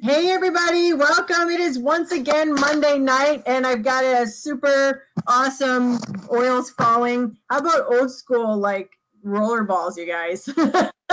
[0.00, 1.50] Hey everybody, welcome.
[1.50, 5.98] It is once again Monday night and I've got a super awesome
[6.32, 7.36] oils falling.
[7.50, 8.90] How about old school like
[9.22, 10.48] roller balls, you guys?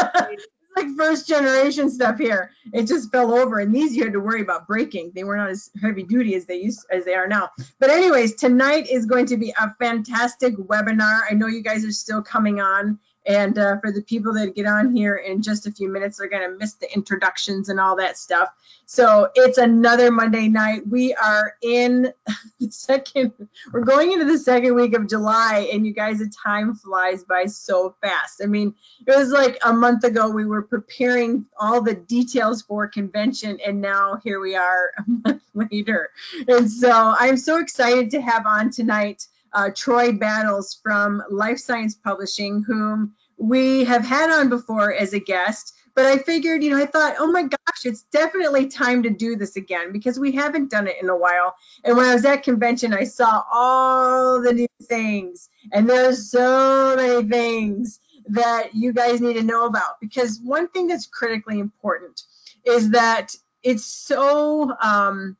[0.79, 2.51] like first generation stuff here.
[2.71, 5.11] It just fell over and these you had to worry about breaking.
[5.13, 7.49] They were not as heavy duty as they used as they are now.
[7.81, 11.23] But anyways, tonight is going to be a fantastic webinar.
[11.29, 12.97] I know you guys are still coming on
[13.29, 16.27] and uh, for the people that get on here in just a few minutes, they're
[16.27, 18.49] going to miss the introductions and all that stuff.
[18.87, 20.87] So it's another Monday night.
[20.87, 22.11] We are in
[22.59, 23.33] the second,
[23.71, 27.45] we're going into the second week of July, and you guys, the time flies by
[27.45, 28.41] so fast.
[28.43, 28.73] I mean,
[29.05, 33.79] it was like a month ago we were preparing all the details for convention, and
[33.79, 36.09] now here we are a month later.
[36.47, 41.95] And so I'm so excited to have on tonight uh, Troy Battles from Life Science
[41.95, 45.73] Publishing, whom we have had on before as a guest.
[45.95, 49.35] But I figured, you know, I thought, oh my gosh, it's definitely time to do
[49.35, 51.55] this again because we haven't done it in a while.
[51.83, 56.95] And when I was at convention, I saw all the new things, and there's so
[56.95, 59.99] many things that you guys need to know about.
[59.99, 62.21] Because one thing that's critically important
[62.65, 65.35] is that it's so um,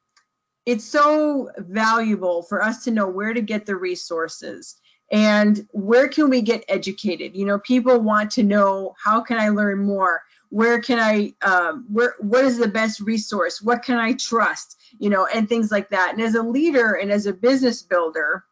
[0.65, 4.75] it's so valuable for us to know where to get the resources
[5.11, 7.35] and where can we get educated?
[7.35, 10.21] You know people want to know how can i learn more?
[10.49, 13.61] Where can i um, where what is the best resource?
[13.61, 14.77] What can i trust?
[14.99, 16.13] You know and things like that.
[16.13, 18.45] And as a leader and as a business builder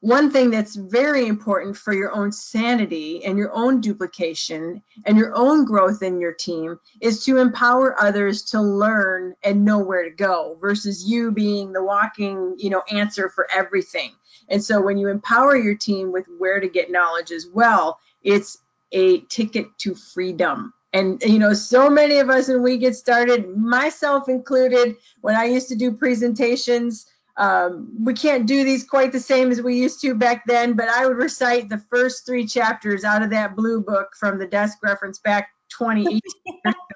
[0.00, 5.34] one thing that's very important for your own sanity and your own duplication and your
[5.34, 10.14] own growth in your team is to empower others to learn and know where to
[10.14, 14.12] go versus you being the walking, you know, answer for everything.
[14.48, 18.58] And so when you empower your team with where to get knowledge as well, it's
[18.92, 20.72] a ticket to freedom.
[20.92, 25.44] And you know, so many of us when we get started, myself included, when I
[25.44, 30.00] used to do presentations, um, we can't do these quite the same as we used
[30.00, 33.80] to back then, but I would recite the first three chapters out of that blue
[33.80, 36.20] book from the desk reference back 2018.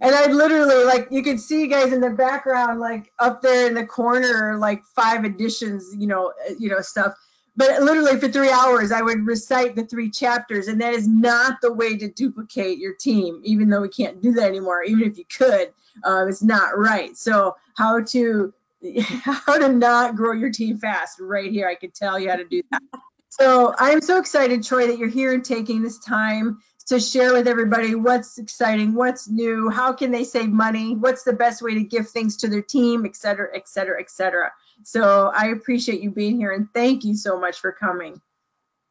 [0.00, 3.74] and I'd literally like you can see guys in the background, like up there in
[3.74, 7.14] the corner, like five editions, you know, uh, you know stuff.
[7.56, 11.60] But literally for three hours, I would recite the three chapters, and that is not
[11.62, 13.40] the way to duplicate your team.
[13.44, 15.72] Even though we can't do that anymore, even if you could,
[16.04, 17.16] uh, it's not right.
[17.16, 18.52] So how to
[19.22, 21.66] how to not grow your team fast right here.
[21.66, 22.82] I could tell you how to do that.
[23.30, 27.48] So I'm so excited, Troy, that you're here and taking this time to share with
[27.48, 31.82] everybody what's exciting, what's new, how can they save money, what's the best way to
[31.82, 34.52] give things to their team, et cetera, et cetera, et cetera.
[34.84, 38.20] So I appreciate you being here and thank you so much for coming.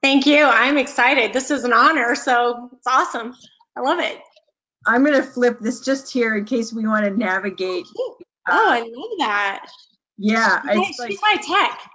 [0.03, 0.43] Thank you.
[0.43, 1.31] I'm excited.
[1.31, 3.33] This is an honor, so it's awesome.
[3.77, 4.19] I love it.
[4.85, 7.85] I'm going to flip this just here in case we want to navigate.
[7.97, 8.17] Oh,
[8.47, 9.67] I love that.
[10.17, 11.91] Yeah, she's like, my tech.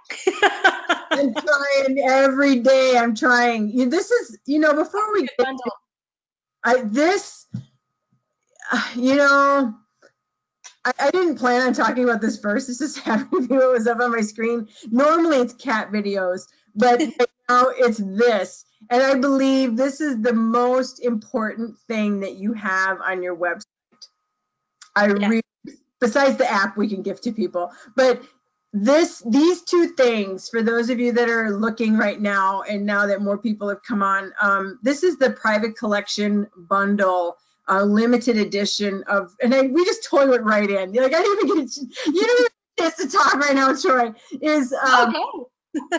[1.11, 2.97] I'm trying every day.
[2.97, 3.89] I'm trying.
[3.89, 5.47] This is, you know, before we get
[6.63, 7.47] I this,
[8.95, 9.73] you know,
[10.85, 12.67] I, I, didn't plan on talking about this first.
[12.67, 14.67] This just happened to be what was up on my screen.
[14.89, 18.65] Normally it's cat videos, but right now it's this.
[18.89, 23.65] And I believe this is the most important thing that you have on your website.
[24.95, 25.27] I yeah.
[25.27, 25.41] really
[25.99, 27.71] besides the app we can give to people.
[27.95, 28.21] But
[28.73, 33.05] this these two things for those of you that are looking right now and now
[33.05, 37.35] that more people have come on um, this is the private collection bundle
[37.67, 41.49] uh, limited edition of and I, we just totally it right in like i didn't
[41.49, 41.77] even get
[42.07, 45.97] you don't even get to talk right now troy is um, okay.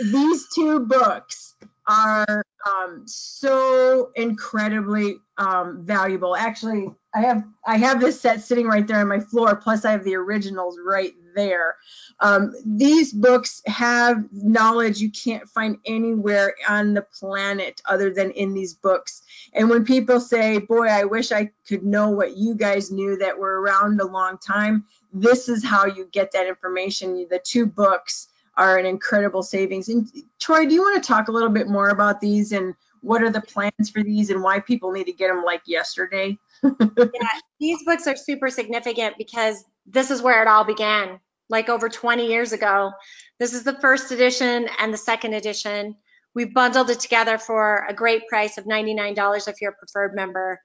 [0.12, 1.54] these two books
[1.88, 6.34] are um, so incredibly um, valuable.
[6.34, 9.54] Actually, I have I have this set sitting right there on my floor.
[9.56, 11.76] Plus, I have the originals right there.
[12.20, 18.54] Um, these books have knowledge you can't find anywhere on the planet other than in
[18.54, 19.22] these books.
[19.52, 23.38] And when people say, "Boy, I wish I could know what you guys knew that
[23.38, 27.26] were around a long time," this is how you get that information.
[27.28, 29.88] The two books are an incredible savings.
[29.88, 30.08] And
[30.40, 33.30] Troy, do you want to talk a little bit more about these and what are
[33.30, 36.38] the plans for these and why people need to get them like yesterday?
[36.62, 37.28] yeah,
[37.60, 42.26] these books are super significant because this is where it all began, like over 20
[42.26, 42.92] years ago.
[43.38, 45.96] This is the first edition and the second edition.
[46.34, 50.60] We've bundled it together for a great price of $99 if you're a preferred member.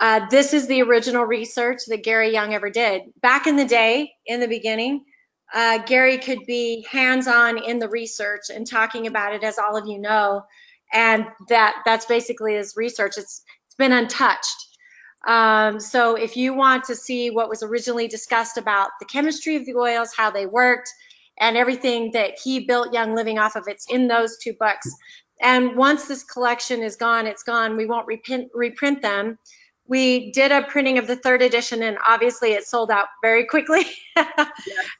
[0.00, 3.02] Uh, this is the original research that Gary Young ever did.
[3.20, 5.04] Back in the day, in the beginning,
[5.52, 9.86] uh, Gary could be hands-on in the research and talking about it, as all of
[9.86, 10.44] you know,
[10.92, 13.14] and that that's basically his research.
[13.16, 14.68] It's it's been untouched.
[15.26, 19.64] Um, so if you want to see what was originally discussed about the chemistry of
[19.64, 20.90] the oils, how they worked,
[21.38, 24.88] and everything that he built Young Living off of, it's in those two books.
[25.40, 27.76] And once this collection is gone, it's gone.
[27.76, 29.38] We won't reprint, reprint them.
[29.86, 33.84] We did a printing of the third edition, and obviously it sold out very quickly.
[34.16, 34.48] yeah.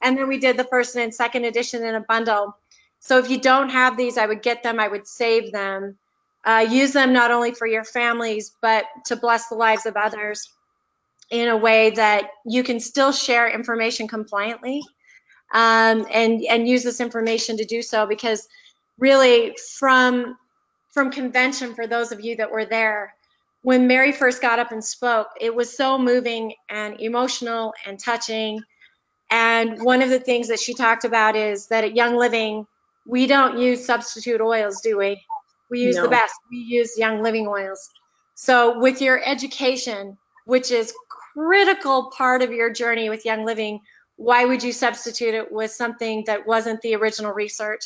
[0.03, 2.57] And then we did the first and second edition in a bundle.
[3.01, 4.79] So if you don't have these, I would get them.
[4.79, 5.97] I would save them.
[6.45, 10.51] Uh, use them not only for your families, but to bless the lives of others
[11.31, 14.83] in a way that you can still share information compliantly
[15.53, 18.47] um, and, and use this information to do so because
[18.99, 20.37] really from,
[20.93, 23.15] from convention, for those of you that were there,
[23.65, 28.61] when Mary first got up and spoke, it was so moving and emotional and touching.
[29.31, 32.67] And one of the things that she talked about is that at Young Living,
[33.07, 35.25] we don't use substitute oils, do we?
[35.71, 36.03] We use no.
[36.03, 36.35] the best.
[36.51, 37.89] We use Young Living oils.
[38.35, 40.93] So with your education, which is
[41.33, 43.81] critical part of your journey with Young Living,
[44.17, 47.81] why would you substitute it with something that wasn't the original research?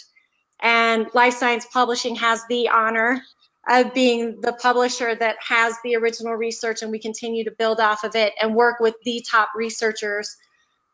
[0.58, 3.22] And Life Science Publishing has the honor
[3.68, 8.02] of being the publisher that has the original research and we continue to build off
[8.04, 10.36] of it and work with the top researchers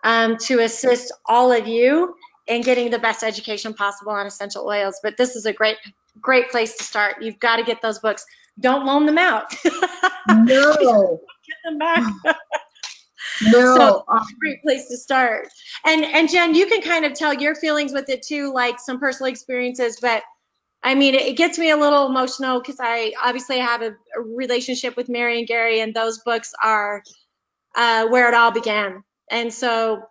[0.03, 2.15] um, to assist all of you
[2.47, 4.99] in getting the best education possible on essential oils.
[5.03, 5.77] But this is a great,
[6.21, 7.23] great place to start.
[7.23, 8.27] You've got to get those books.
[8.61, 9.55] Don't loan them out.
[10.29, 11.21] no.
[11.47, 12.03] get them back.
[13.43, 15.49] No, so um, a great place to start.
[15.85, 18.99] And and Jen, you can kind of tell your feelings with it too, like some
[18.99, 19.99] personal experiences.
[20.01, 20.23] But
[20.85, 24.99] I mean, it, gets me a little emotional because I obviously have a, a, relationship
[24.99, 27.03] with Mary and Gary, and those books are
[27.75, 29.03] uh, where it all began.
[29.31, 30.03] And so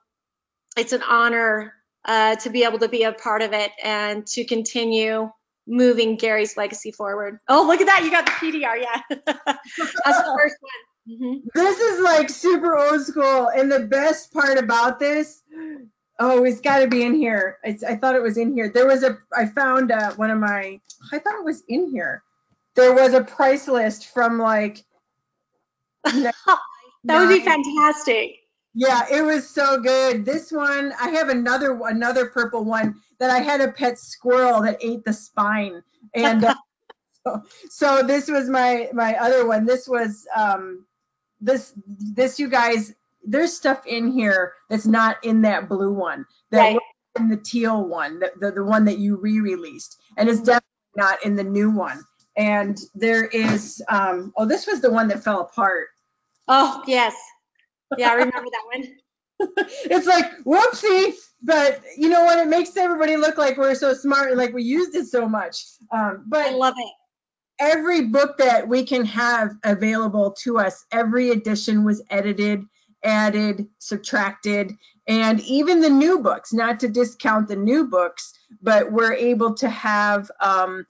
[0.76, 1.74] it's an honor
[2.06, 5.30] uh, to be able to be a part of it and to continue
[5.68, 7.40] moving Gary's legacy forward.
[7.48, 8.04] Oh, look at that.
[8.04, 8.82] You got the PDR.
[8.82, 9.02] Yeah.
[9.26, 11.10] That's the first one.
[11.10, 11.48] Mm-hmm.
[11.54, 13.48] This is like super old school.
[13.48, 15.42] And the best part about this,
[16.20, 17.58] oh, it's got to be in here.
[17.64, 18.70] It's, I thought it was in here.
[18.70, 20.80] There was a, I found uh, one of my,
[21.12, 22.24] I thought it was in here.
[22.76, 24.84] There was a price list from like,
[26.04, 26.34] that
[27.06, 28.40] would be fantastic.
[28.76, 30.26] Yeah, it was so good.
[30.26, 34.80] This one, I have another another purple one that I had a pet squirrel that
[34.82, 35.84] ate the spine,
[36.16, 36.56] and uh,
[37.24, 39.66] so, so, this was my my other one.
[39.66, 40.86] This was um,
[41.40, 42.94] this this you guys.
[43.24, 46.26] There's stuff in here that's not in that blue one.
[46.52, 46.80] That right.
[47.18, 51.26] in the teal one, the, the the one that you re-released, and it's definitely not
[51.26, 52.04] in the new one.
[52.36, 55.88] And there is um, oh, this was the one that fell apart.
[56.48, 57.16] Oh yes
[57.98, 58.96] yeah, I remember that one.
[59.58, 62.40] it's like whoopsie, but you know what?
[62.40, 65.66] It makes everybody look like we're so smart and like we used it so much.
[65.92, 66.92] Um, but I love it.
[67.60, 72.64] Every book that we can have available to us, every edition was edited,
[73.04, 74.74] added, subtracted,
[75.08, 76.54] and even the new books.
[76.54, 80.86] Not to discount the new books, but we're able to have um,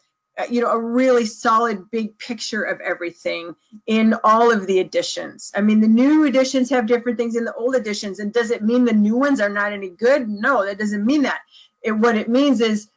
[0.50, 3.56] you know, a really solid big picture of everything
[3.86, 5.52] in all of the editions.
[5.56, 8.20] I mean, the new editions have different things in the old editions.
[8.20, 10.28] And does it mean the new ones are not any good?
[10.28, 11.42] No, that doesn't mean that.
[11.84, 12.90] It, what it means is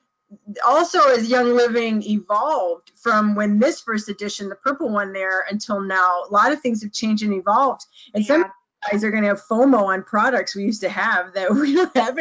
[0.66, 5.80] also as Young Living evolved from when this first edition, the purple one there, until
[5.80, 7.84] now, a lot of things have changed and evolved.
[8.14, 8.28] And yeah.
[8.28, 8.52] some
[8.90, 11.96] guys are going to have FOMO on products we used to have that we don't
[11.96, 12.18] have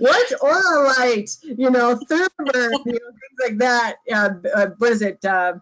[0.00, 1.36] what's Oralite?
[1.42, 3.96] You know, Thermburn, you know, things like that.
[4.12, 5.24] Uh, uh, what is it?
[5.24, 5.54] Uh,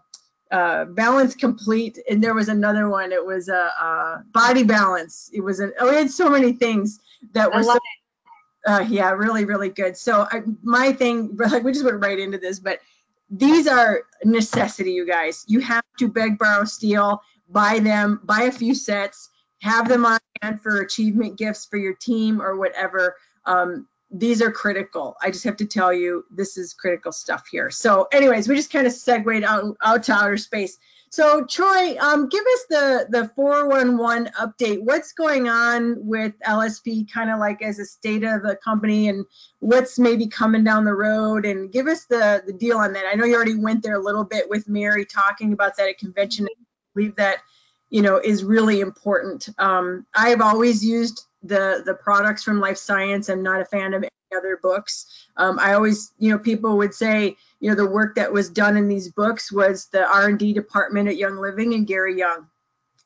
[0.51, 3.11] uh, balance complete, and there was another one.
[3.11, 5.29] It was a uh, uh, body balance.
[5.31, 5.73] It was an.
[5.79, 6.99] Oh, we had so many things
[7.33, 7.77] that were so.
[8.65, 9.95] Uh, yeah, really, really good.
[9.95, 12.79] So I, my thing, like we just went right into this, but
[13.29, 15.45] these are necessity, you guys.
[15.47, 19.28] You have to beg, borrow, steal, buy them, buy a few sets,
[19.61, 23.15] have them on hand for achievement gifts for your team or whatever.
[23.45, 25.15] Um, these are critical.
[25.21, 27.69] I just have to tell you, this is critical stuff here.
[27.69, 30.77] So anyways, we just kind of segued out, out to outer space.
[31.11, 34.81] So Troy, um, give us the, the 411 update.
[34.81, 39.25] What's going on with LSP kind of like as a state of the company and
[39.59, 43.05] what's maybe coming down the road and give us the, the deal on that.
[43.11, 45.97] I know you already went there a little bit with Mary talking about that at
[45.97, 46.45] convention.
[46.45, 46.53] I
[46.93, 47.39] believe that,
[47.89, 49.49] you know, is really important.
[49.57, 53.29] Um, I've always used the the products from life science.
[53.29, 55.05] I'm not a fan of any other books.
[55.37, 58.77] Um, i always you know people would say you know the work that was done
[58.77, 62.47] in these books was the r&d department at young living and gary young.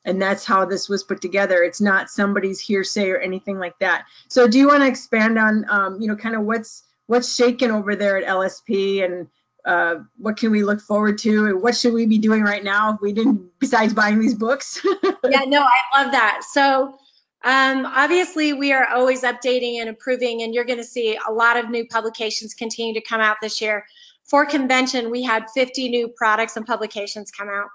[0.06, 1.62] And that's how this was put together.
[1.62, 4.04] It's not somebody's hearsay or anything like that.
[4.28, 7.70] So do you want to expand on um, you know kind of what's what's shaken
[7.70, 9.28] over there at lsp and
[9.64, 11.46] uh, what can we look forward to?
[11.46, 12.94] And what should we be doing right now?
[12.94, 14.80] if We didn't, besides buying these books.
[15.24, 16.42] yeah, no, I love that.
[16.52, 16.98] So
[17.44, 21.70] um, obviously we are always updating and improving and you're gonna see a lot of
[21.70, 23.84] new publications continue to come out this year.
[24.24, 27.68] For convention, we had 50 new products and publications come out.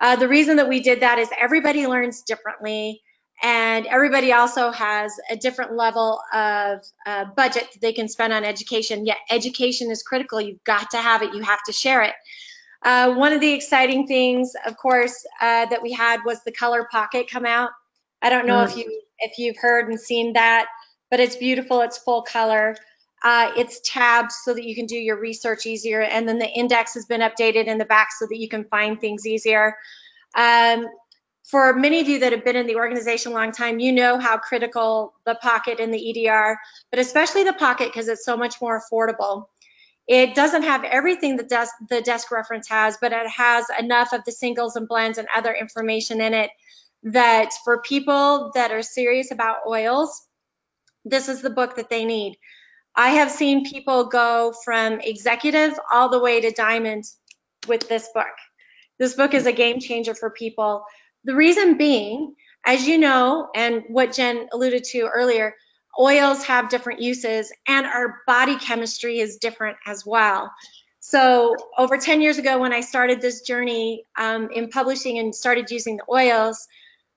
[0.00, 3.02] Uh, the reason that we did that is everybody learns differently
[3.42, 8.44] and everybody also has a different level of uh, budget that they can spend on
[8.44, 9.06] education.
[9.06, 10.40] Yet education is critical.
[10.40, 11.34] You've got to have it.
[11.34, 12.14] You have to share it.
[12.82, 16.86] Uh, one of the exciting things, of course, uh, that we had was the Color
[16.90, 17.70] Pocket come out.
[18.22, 18.68] I don't know mm.
[18.68, 20.66] if you if you've heard and seen that,
[21.10, 21.80] but it's beautiful.
[21.82, 22.76] It's full color.
[23.22, 26.94] Uh, it's tabbed so that you can do your research easier, and then the index
[26.94, 29.76] has been updated in the back so that you can find things easier.
[30.34, 30.86] Um,
[31.50, 34.18] for many of you that have been in the organization a long time, you know
[34.18, 36.56] how critical the Pocket and the EDR,
[36.90, 39.46] but especially the Pocket because it's so much more affordable.
[40.06, 44.24] It doesn't have everything that desk, the desk reference has, but it has enough of
[44.24, 46.50] the singles and blends and other information in it
[47.02, 50.22] that for people that are serious about oils,
[51.04, 52.36] this is the book that they need.
[52.94, 57.04] I have seen people go from executive all the way to diamond
[57.66, 58.26] with this book.
[58.98, 60.84] This book is a game changer for people
[61.24, 62.34] the reason being,
[62.64, 65.54] as you know, and what Jen alluded to earlier,
[65.98, 70.50] oils have different uses and our body chemistry is different as well.
[71.00, 75.70] So over 10 years ago when I started this journey um, in publishing and started
[75.70, 76.68] using the oils,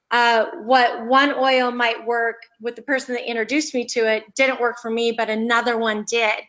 [0.09, 4.61] uh, what one oil might work with the person that introduced me to it didn't
[4.61, 6.39] work for me, but another one did.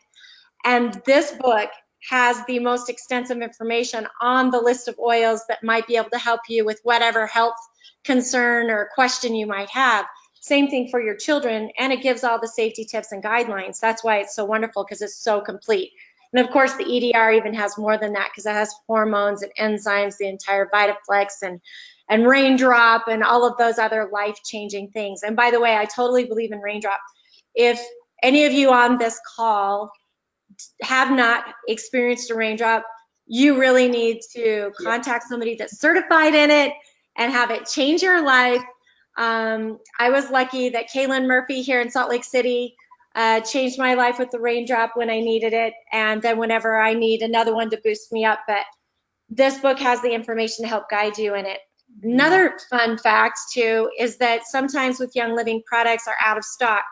[0.63, 1.69] And this book
[2.09, 6.17] has the most extensive information on the list of oils that might be able to
[6.17, 7.55] help you with whatever health
[8.03, 10.05] concern or question you might have.
[10.41, 13.79] Same thing for your children, and it gives all the safety tips and guidelines.
[13.79, 15.91] That's why it's so wonderful because it's so complete.
[16.33, 19.51] And of course, the EDR even has more than that because it has hormones and
[19.59, 21.61] enzymes, the entire Vitaflex and
[22.09, 25.23] and Raindrop and all of those other life-changing things.
[25.23, 26.99] And by the way, I totally believe in Raindrop.
[27.55, 27.81] If
[28.21, 29.91] any of you on this call
[30.81, 32.83] have not experienced a raindrop,
[33.27, 36.73] you really need to contact somebody that's certified in it
[37.17, 38.63] and have it change your life.
[39.17, 42.75] Um, I was lucky that Kaylin Murphy here in Salt Lake City
[43.15, 46.93] uh, changed my life with the raindrop when I needed it, and then whenever I
[46.93, 48.39] need another one to boost me up.
[48.45, 48.65] But
[49.29, 51.59] this book has the information to help guide you in it.
[52.03, 56.83] Another fun fact too is that sometimes with Young Living products are out of stock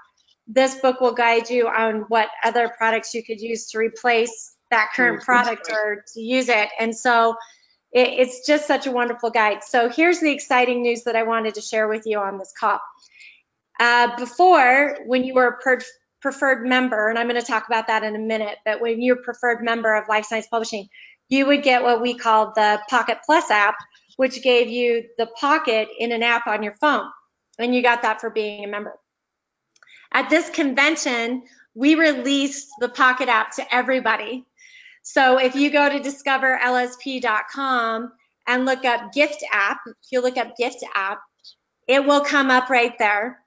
[0.47, 4.89] this book will guide you on what other products you could use to replace that
[4.95, 6.69] current product or to use it.
[6.79, 7.35] And so
[7.91, 9.63] it, it's just such a wonderful guide.
[9.63, 12.79] So here's the exciting news that I wanted to share with you on this call.
[13.79, 15.79] Uh, before, when you were a per
[16.21, 19.19] preferred member, and I'm going to talk about that in a minute, but when you're
[19.19, 20.87] a preferred member of Life Science Publishing,
[21.27, 23.75] you would get what we call the Pocket Plus app,
[24.15, 27.09] which gave you the Pocket in an app on your phone.
[27.59, 28.95] And you got that for being a member.
[30.13, 31.43] At this convention,
[31.75, 34.45] we released the Pocket app to everybody.
[35.01, 38.11] So if you go to discoverlsp.com
[38.47, 41.19] and look up gift app, if you look up gift app,
[41.87, 43.39] it will come up right there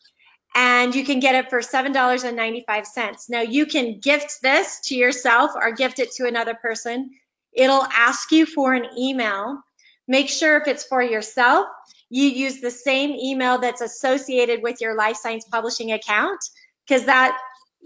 [0.54, 3.28] and you can get it for $7.95.
[3.28, 7.10] Now you can gift this to yourself or gift it to another person.
[7.52, 9.60] It'll ask you for an email.
[10.08, 11.66] Make sure if it's for yourself,
[12.10, 16.40] you use the same email that's associated with your Life Science Publishing account
[16.86, 17.38] because that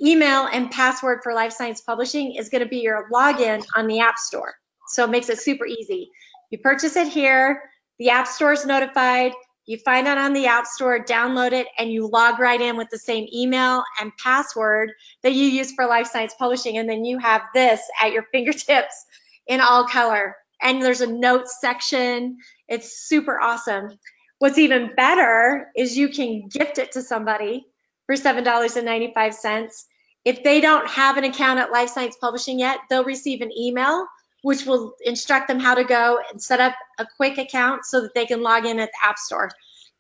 [0.05, 4.01] email and password for Life Science Publishing is going to be your login on the
[4.01, 4.55] App Store.
[4.89, 6.11] So it makes it super easy.
[6.51, 7.63] You purchase it here,
[7.99, 9.33] the App Store is notified,
[9.67, 12.89] you find it on the App Store, download it, and you log right in with
[12.91, 14.91] the same email and password
[15.23, 19.05] that you use for Life Science Publishing, and then you have this at your fingertips
[19.47, 20.35] in all color.
[20.63, 22.39] And there's a notes section.
[22.69, 23.99] It's super awesome.
[24.39, 27.67] What's even better is you can gift it to somebody
[28.07, 29.85] for $7.95.
[30.25, 34.07] If they don't have an account at Life Science Publishing yet, they'll receive an email
[34.43, 38.15] which will instruct them how to go and set up a quick account so that
[38.15, 39.51] they can log in at the App Store.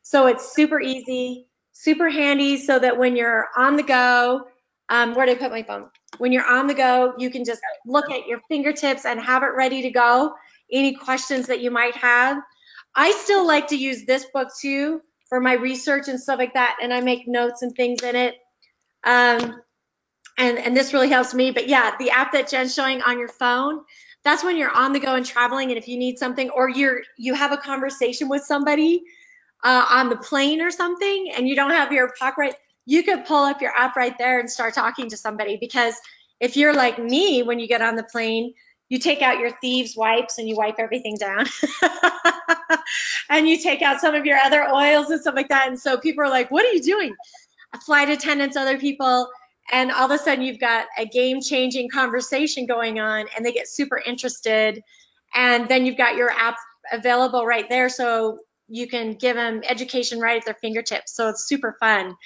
[0.02, 4.46] So it's super easy, super handy so that when you're on the go,
[4.88, 5.88] um, where did I put my phone?
[6.18, 9.54] When you're on the go, you can just look at your fingertips and have it
[9.54, 10.34] ready to go.
[10.72, 12.38] Any questions that you might have.
[12.94, 16.78] I still like to use this book too for my research and stuff like that,
[16.82, 18.34] and I make notes and things in it.
[19.04, 19.62] Um,
[20.36, 21.52] and, and this really helps me.
[21.52, 23.80] But yeah, the app that Jen's showing on your phone,
[24.24, 27.02] that's when you're on the go and traveling, and if you need something, or you're
[27.16, 29.04] you have a conversation with somebody
[29.62, 33.24] uh, on the plane or something, and you don't have your pocket right, you could
[33.24, 35.56] pull up your app right there and start talking to somebody.
[35.58, 35.94] Because
[36.40, 38.54] if you're like me, when you get on the plane,
[38.90, 41.46] you take out your thieves wipes and you wipe everything down.
[43.30, 45.68] And you take out some of your other oils and stuff like that.
[45.68, 47.14] And so people are like what are you doing?
[47.86, 49.28] Flight attendants other people.
[49.70, 53.52] And all of a sudden you've got a game changing conversation going on and they
[53.52, 54.82] get super interested.
[55.32, 56.56] And then you've got your app
[56.92, 61.14] available right there so you can give them education right at their fingertips.
[61.14, 62.16] So it's super fun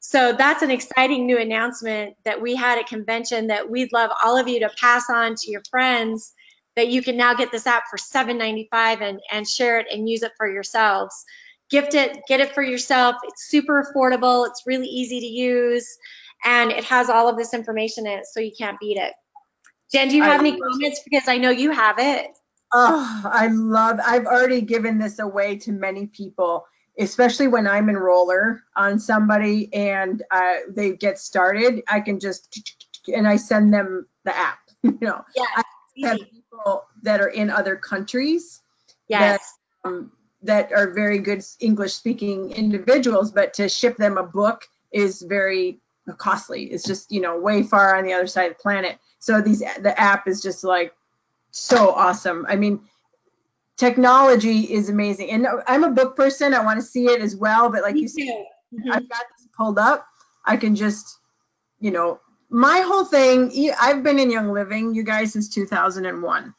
[0.00, 4.36] so that's an exciting new announcement that we had at convention that we'd love all
[4.36, 6.32] of you to pass on to your friends
[6.76, 10.22] that you can now get this app for $7.95 and, and share it and use
[10.22, 11.24] it for yourselves.
[11.70, 13.16] Gift it, get it for yourself.
[13.24, 14.46] It's super affordable.
[14.48, 15.98] It's really easy to use
[16.44, 19.12] and it has all of this information in it so you can't beat it.
[19.92, 21.00] Jen, do you have I, any comments?
[21.02, 22.26] Because I know you have it.
[22.72, 26.64] Oh, I love, I've already given this away to many people
[26.98, 32.60] especially when I'm enroller on somebody and uh, they get started, I can just
[33.14, 34.58] and I send them the app.
[34.82, 35.62] you know, yeah, I
[36.04, 38.60] have people that are in other countries.
[39.08, 39.54] Yes.
[39.84, 40.12] That, um,
[40.42, 45.80] that are very good English speaking individuals, but to ship them a book is very
[46.16, 46.64] costly.
[46.64, 48.98] It's just, you know, way far on the other side of the planet.
[49.18, 50.94] So these the app is just like
[51.50, 52.46] so awesome.
[52.48, 52.80] I mean,
[53.78, 55.30] technology is amazing.
[55.30, 56.52] And I'm a book person.
[56.52, 57.70] I want to see it as well.
[57.70, 58.44] But like Me you said,
[58.74, 58.92] mm-hmm.
[58.92, 60.06] I've got this pulled up.
[60.44, 61.18] I can just,
[61.80, 62.20] you know,
[62.50, 66.54] my whole thing, I've been in Young Living, you guys, since 2001.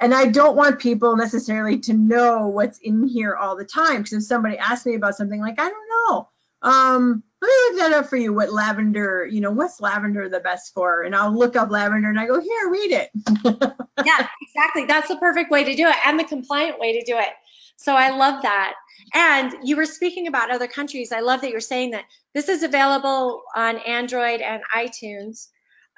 [0.00, 3.98] And I don't want people necessarily to know what's in here all the time.
[3.98, 6.28] Because if somebody asks me about something, like, I don't know.
[6.62, 8.32] Um, let me look that up for you.
[8.32, 11.02] What lavender, you know, what's lavender the best for?
[11.02, 13.10] And I'll look up lavender and I go, here, read it.
[14.04, 14.86] yeah, exactly.
[14.86, 17.28] That's the perfect way to do it and the compliant way to do it.
[17.76, 18.74] So I love that.
[19.12, 21.12] And you were speaking about other countries.
[21.12, 25.48] I love that you're saying that this is available on Android and iTunes,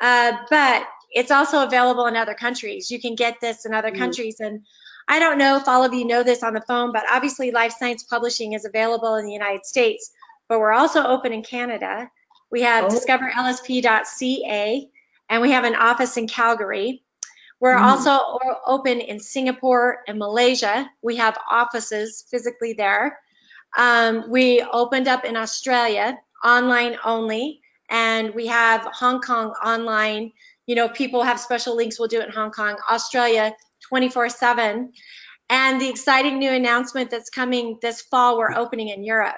[0.01, 2.91] uh, but it's also available in other countries.
[2.91, 3.99] You can get this in other mm.
[3.99, 4.41] countries.
[4.41, 4.63] And
[5.07, 7.75] I don't know if all of you know this on the phone, but obviously Life
[7.79, 10.11] Science Publishing is available in the United States
[10.49, 12.11] but we're also open in Canada.
[12.51, 12.89] We have oh.
[12.89, 14.91] discoverlsp.ca
[15.29, 17.03] and we have an office in Calgary.
[17.61, 17.83] We're mm.
[17.83, 20.89] also open in Singapore and Malaysia.
[21.03, 23.19] We have offices physically there.
[23.77, 30.33] Um, we opened up in Australia, online only, and we have Hong Kong online.
[30.67, 33.55] You know, people have special links, we'll do it in Hong Kong, Australia
[33.89, 34.93] 24 7.
[35.49, 39.37] And the exciting new announcement that's coming this fall, we're opening in Europe.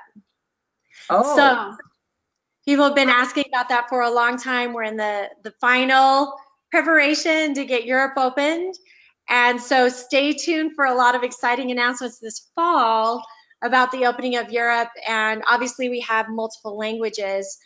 [1.11, 1.37] Oh.
[1.37, 1.77] So
[2.64, 4.73] people have been asking about that for a long time.
[4.73, 6.35] We're in the, the final
[6.71, 8.75] preparation to get Europe opened.
[9.29, 13.23] And so stay tuned for a lot of exciting announcements this fall
[13.62, 14.88] about the opening of Europe.
[15.07, 17.59] And obviously we have multiple languages.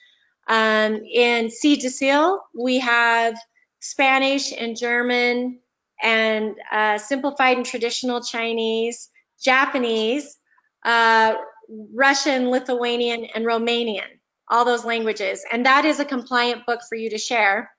[0.49, 3.35] Um, in Seed to Seal, we have
[3.81, 5.61] Spanish and German
[6.03, 9.09] and uh, simplified and traditional Chinese,
[9.41, 10.37] Japanese,
[10.85, 11.35] uh,
[11.69, 14.09] Russian, Lithuanian, and Romanian,
[14.49, 15.45] all those languages.
[15.51, 17.71] And that is a compliant book for you to share.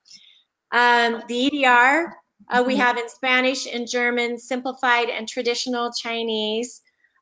[0.72, 2.15] Um, the EDR,
[2.50, 6.82] uh, we have in Spanish and German, simplified and traditional Chinese.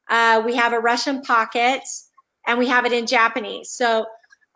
[0.09, 1.81] Uh, we have a Russian pocket,
[2.47, 3.71] and we have it in Japanese.
[3.71, 4.05] So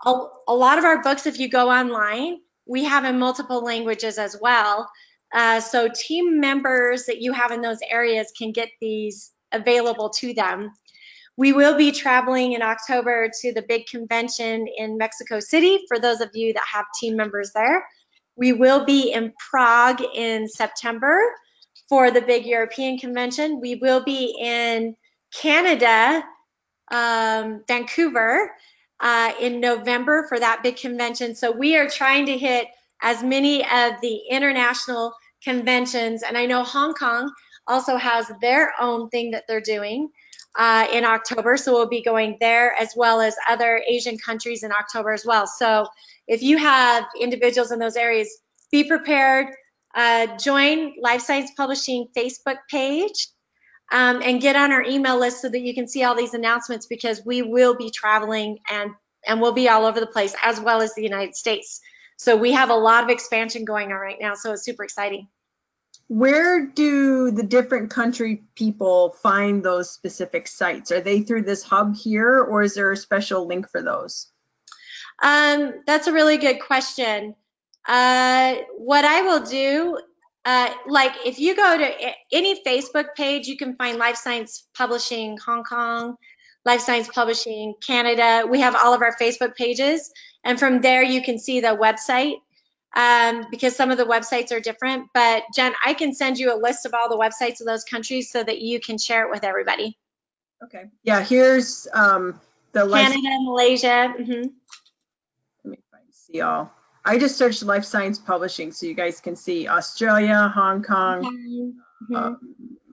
[0.05, 0.13] a,
[0.47, 4.37] a, lot of our books, if you go online, we have in multiple languages as
[4.41, 4.89] well.
[5.33, 10.33] Uh, so team members that you have in those areas can get these available to
[10.33, 10.71] them.
[11.37, 16.21] We will be traveling in October to the big convention in Mexico City for those
[16.21, 17.85] of you that have team members there.
[18.37, 21.19] We will be in Prague in September
[21.89, 23.59] for the big European convention.
[23.59, 24.95] We will be in
[25.33, 26.23] Canada,
[26.91, 28.51] um, Vancouver,
[28.99, 31.35] uh, in November for that big convention.
[31.35, 32.67] So we are trying to hit
[33.01, 36.23] as many of the international conventions.
[36.23, 37.31] And I know Hong Kong
[37.67, 40.09] also has their own thing that they're doing
[40.57, 41.57] uh, in October.
[41.57, 45.47] So we'll be going there as well as other Asian countries in October as well.
[45.47, 45.87] So
[46.27, 48.29] if you have individuals in those areas,
[48.71, 49.47] be prepared.
[49.93, 53.27] Uh, join Life Science Publishing Facebook page
[53.91, 56.85] um, and get on our email list so that you can see all these announcements
[56.85, 58.91] because we will be traveling and
[59.27, 61.81] and we'll be all over the place as well as the United States.
[62.17, 64.35] So we have a lot of expansion going on right now.
[64.35, 65.27] So it's super exciting
[66.07, 70.91] where do the different country people find those specific sites?
[70.91, 74.27] Are they through this hub here, or is there a special link for those?
[75.21, 77.35] Um, that's a really good question.
[77.87, 79.97] Uh, what I will do,
[80.43, 81.91] uh, like if you go to
[82.31, 86.17] any Facebook page, you can find Life Science Publishing Hong Kong,
[86.65, 88.45] Life Science Publishing Canada.
[88.47, 90.11] We have all of our Facebook pages,
[90.43, 92.35] and from there you can see the website
[92.95, 95.09] um, because some of the websites are different.
[95.13, 98.31] But Jen, I can send you a list of all the websites of those countries
[98.31, 99.97] so that you can share it with everybody.
[100.63, 100.85] Okay.
[101.03, 102.39] Yeah, here's um,
[102.71, 103.07] the life.
[103.07, 104.13] Canada, Malaysia.
[104.17, 104.45] hmm Let
[105.65, 106.71] me find, see all.
[107.03, 111.73] I just searched life science publishing so you guys can see Australia, Hong Kong.
[112.09, 112.15] Mhm.
[112.15, 112.39] Um,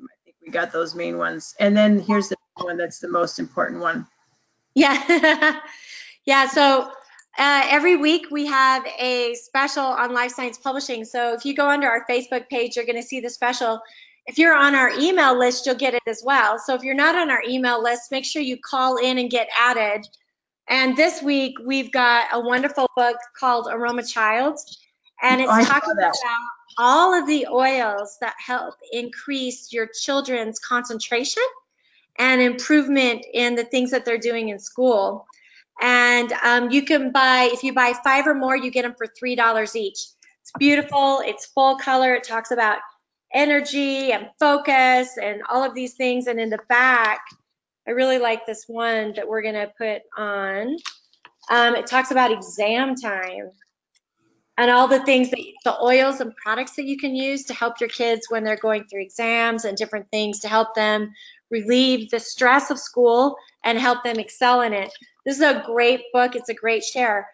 [0.04, 1.54] I think we got those main ones.
[1.58, 4.06] And then here's the one that's the most important one.
[4.74, 5.60] Yeah.
[6.24, 6.46] yeah.
[6.48, 6.92] So
[7.38, 11.04] uh, every week we have a special on life science publishing.
[11.04, 13.80] So if you go under our Facebook page, you're going to see the special.
[14.26, 16.58] If you're on our email list, you'll get it as well.
[16.58, 19.48] So if you're not on our email list, make sure you call in and get
[19.58, 20.06] added.
[20.68, 24.58] And this week we've got a wonderful book called Aroma Child,
[25.22, 26.14] and it's I talking about
[26.78, 31.42] all of the oils that help increase your children's concentration
[32.18, 35.26] and improvement in the things that they're doing in school.
[35.80, 39.06] And um, you can buy, if you buy five or more, you get them for
[39.06, 39.98] $3 each.
[40.40, 42.78] It's beautiful, it's full color, it talks about
[43.32, 46.26] energy and focus and all of these things.
[46.26, 47.20] And in the back,
[47.86, 50.76] I really like this one that we're gonna put on.
[51.50, 53.50] Um, it talks about exam time
[54.58, 57.80] and all the things that the oils and products that you can use to help
[57.80, 61.12] your kids when they're going through exams and different things to help them
[61.50, 64.92] relieve the stress of school and help them excel in it.
[65.24, 66.34] This is a great book.
[66.36, 67.28] It's a great share.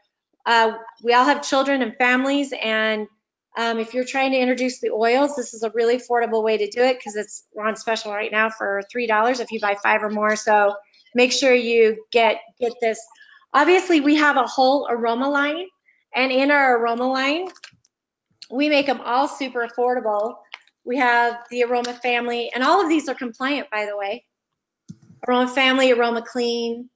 [0.44, 0.72] Uh,
[1.02, 3.06] we all have children and families, and
[3.56, 6.70] um, if you're trying to introduce the oils, this is a really affordable way to
[6.70, 10.02] do it because it's on special right now for three dollars if you buy five
[10.02, 10.36] or more.
[10.36, 10.74] So
[11.14, 13.00] make sure you get get this.
[13.52, 15.66] Obviously, we have a whole aroma line,
[16.14, 17.48] and in our aroma line,
[18.50, 20.36] we make them all super affordable.
[20.84, 24.24] We have the Aroma Family, and all of these are compliant, by the way.
[25.26, 26.88] Aroma Family, Aroma Clean,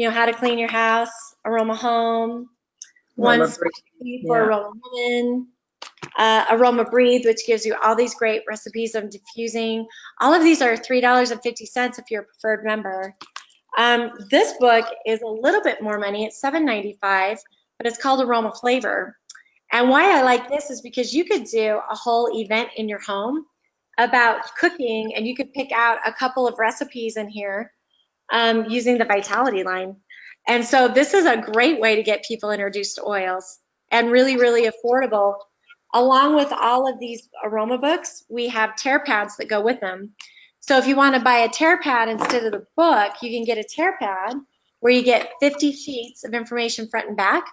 [0.00, 1.12] you know how to clean your house,
[1.44, 2.48] Aroma Home,
[3.16, 3.68] one for
[4.00, 4.32] yeah.
[4.32, 5.48] Aroma Women,
[6.16, 9.86] uh, Aroma Breathe, which gives you all these great recipes of diffusing.
[10.22, 13.14] All of these are $3.50 if you're a preferred member.
[13.76, 16.24] Um, this book is a little bit more money.
[16.24, 17.36] It's $7.95,
[17.76, 19.18] but it's called Aroma Flavor.
[19.70, 23.00] And why I like this is because you could do a whole event in your
[23.00, 23.44] home
[23.98, 27.70] about cooking, and you could pick out a couple of recipes in here
[28.30, 29.96] um, using the Vitality line.
[30.46, 33.58] And so this is a great way to get people introduced to oils
[33.90, 35.34] and really, really affordable.
[35.92, 40.12] Along with all of these aroma books, we have tear pads that go with them.
[40.60, 43.44] So if you want to buy a tear pad instead of the book, you can
[43.44, 44.36] get a tear pad
[44.78, 47.44] where you get 50 sheets of information front and back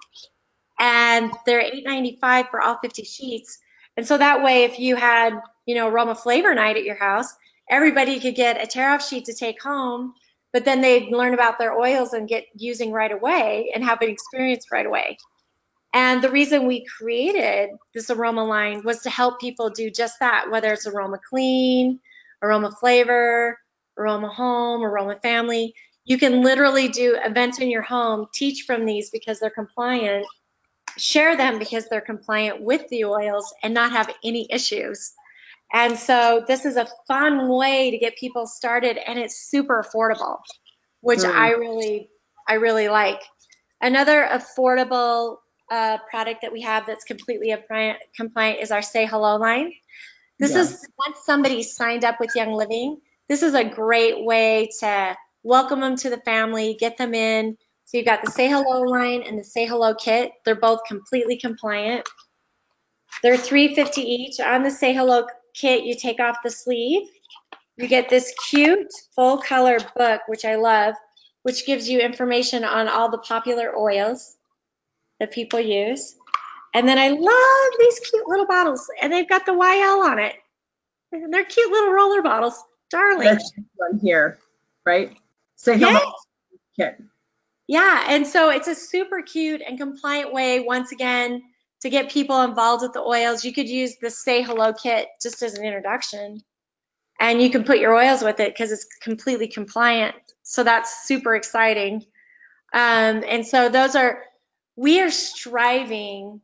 [0.80, 3.60] and they're $8.95 for all 50 sheets.
[3.96, 5.34] And so that way, if you had,
[5.66, 7.34] you know, aroma flavor night at your house,
[7.70, 10.14] everybody could get a tear off sheet to take home,
[10.54, 14.10] but then they'd learn about their oils and get using right away and have an
[14.10, 15.18] experience right away.
[15.94, 20.52] And the reason we created this aroma line was to help people do just that,
[20.52, 22.00] whether it's aroma clean,
[22.42, 23.58] aroma flavor,
[23.98, 25.74] aroma home, aroma family.
[26.06, 30.26] You can literally do events in your home, teach from these because they're compliant,
[30.98, 35.14] share them because they're compliant with the oils and not have any issues.
[35.72, 40.40] And so this is a fun way to get people started and it's super affordable,
[41.02, 41.34] which Mm.
[41.34, 42.10] I really,
[42.48, 43.22] I really like.
[43.82, 45.38] Another affordable
[45.70, 47.54] uh, product that we have that's completely
[48.16, 49.74] compliant is our Say Hello line.
[50.40, 55.18] This is once somebody's signed up with Young Living, this is a great way to
[55.44, 57.58] welcome them to the family, get them in.
[57.86, 60.32] So you've got the Say Hello line and the Say Hello kit.
[60.46, 62.08] They're both completely compliant.
[63.24, 64.40] They're 350 each.
[64.40, 65.26] On the Say Hello
[65.60, 67.08] kit, you take off the sleeve.
[67.78, 70.96] You get this cute full color book, which I love,
[71.44, 74.36] which gives you information on all the popular oils
[75.20, 76.16] that people use.
[76.74, 80.36] And then I love these cute little bottles, and they've got the YL on it.
[81.12, 82.62] And they're cute little roller bottles.
[82.90, 83.26] Darling.
[83.26, 84.40] That's this one here,
[84.86, 85.16] right?
[85.56, 85.88] Say Yeah.
[85.88, 86.14] hello.
[86.76, 87.02] Kit.
[87.68, 91.44] Yeah, and so it's a super cute and compliant way, once again,
[91.82, 93.46] to get people involved with the oils.
[93.46, 96.42] You could use the Say Hello kit just as an introduction,
[97.20, 100.16] and you can put your oils with it because it's completely compliant.
[100.44, 102.06] So that's super exciting.
[102.74, 104.24] Um, and so those are,
[104.76, 106.42] we are striving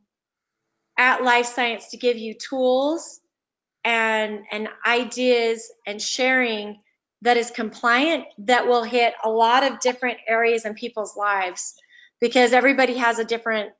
[0.98, 3.20] at Life Science to give you tools
[3.84, 6.80] and, and ideas and sharing
[7.22, 11.74] that is compliant that will hit a lot of different areas in people's lives
[12.20, 13.70] because everybody has a different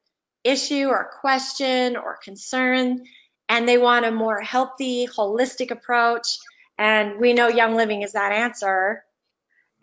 [0.45, 3.05] issue or question or concern
[3.49, 6.39] and they want a more healthy holistic approach
[6.79, 9.05] and we know young living is that answer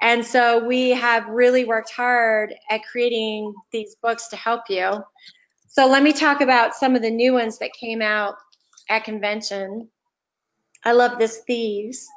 [0.02, 5.04] and so we have really worked hard at creating these books to help you
[5.70, 8.36] So let me talk about some of the new ones that came out
[8.90, 9.90] at convention.
[10.84, 12.08] I love this Thieves.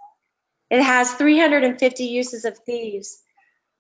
[0.71, 3.23] It has 350 uses of Thieves.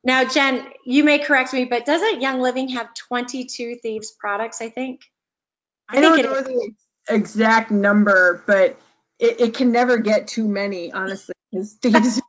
[0.04, 4.68] Now, Jen, you may correct me, but doesn't Young Living have 22 Thieves products, I
[4.68, 5.00] think?
[5.88, 6.72] I, I don't know the
[7.08, 8.78] exact number, but
[9.18, 11.34] it, it, can never get too many, honestly.
[11.82, 12.20] Thieves,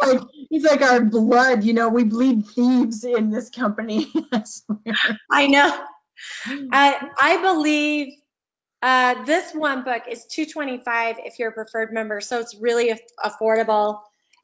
[0.00, 4.10] like, he's like our blood, you know, we bleed thieves in this company.
[4.32, 4.44] I,
[5.30, 5.84] I know.
[6.72, 8.14] I, I believe
[8.82, 14.00] uh, this one book is 225 if you're a preferred member, so it's really affordable.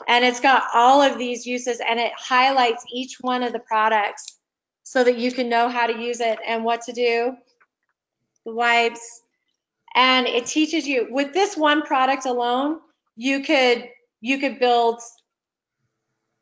[0.09, 4.39] And it's got all of these uses and it highlights each one of the products
[4.83, 7.37] so that you can know how to use it and what to do.
[8.45, 9.23] The wipes.
[9.95, 12.81] And it teaches you with this one product alone,
[13.17, 13.89] you could
[14.21, 15.01] you could build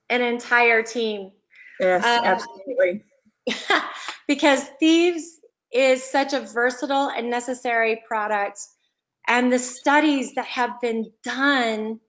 [0.09, 1.33] an entire team.
[1.79, 3.05] Yes, um, absolutely.
[4.29, 5.39] because thieves
[5.73, 8.61] is such a versatile and necessary product.
[9.27, 12.01] And the studies that have been done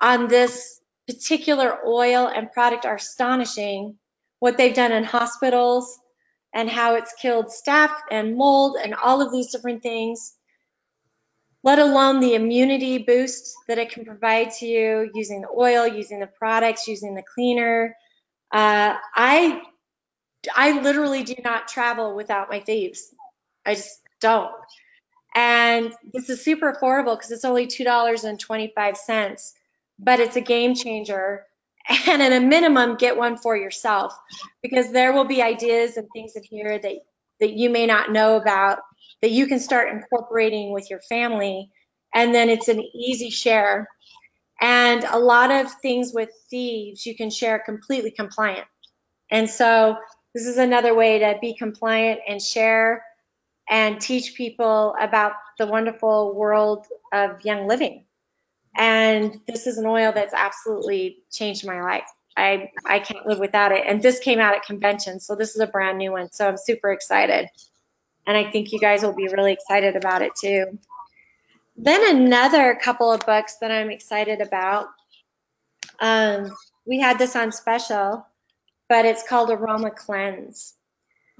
[0.00, 3.96] on this particular oil and product are astonishing.
[4.40, 5.98] What they've done in hospitals
[6.54, 10.34] and how it's killed staph and mold and all of these different things,
[11.64, 16.20] let alone the immunity boost that it can provide to you using the oil, using
[16.20, 17.96] the products, using the cleaner.
[18.52, 19.62] Uh, I
[20.54, 23.14] I literally do not travel without my thieves.
[23.66, 24.52] I just don't.
[25.34, 29.52] And this is super affordable because it's only $2.25,
[29.98, 31.46] but it's a game changer.
[32.08, 34.16] And at a minimum, get one for yourself
[34.62, 36.94] because there will be ideas and things in here that,
[37.40, 38.78] that you may not know about
[39.20, 41.70] that you can start incorporating with your family.
[42.14, 43.88] And then it's an easy share.
[44.60, 48.66] And a lot of things with thieves you can share completely compliant.
[49.30, 49.96] And so
[50.34, 53.04] this is another way to be compliant and share
[53.68, 58.04] and teach people about the wonderful world of young living.
[58.76, 62.08] And this is an oil that's absolutely changed my life.
[62.36, 63.84] I, I can't live without it.
[63.86, 66.32] And this came out at convention, so this is a brand new one.
[66.32, 67.48] So I'm super excited.
[68.26, 70.78] And I think you guys will be really excited about it too.
[71.76, 74.86] Then another couple of books that I'm excited about.
[76.00, 76.52] Um,
[76.86, 78.26] we had this on special
[78.92, 80.74] but it's called Aroma Cleanse.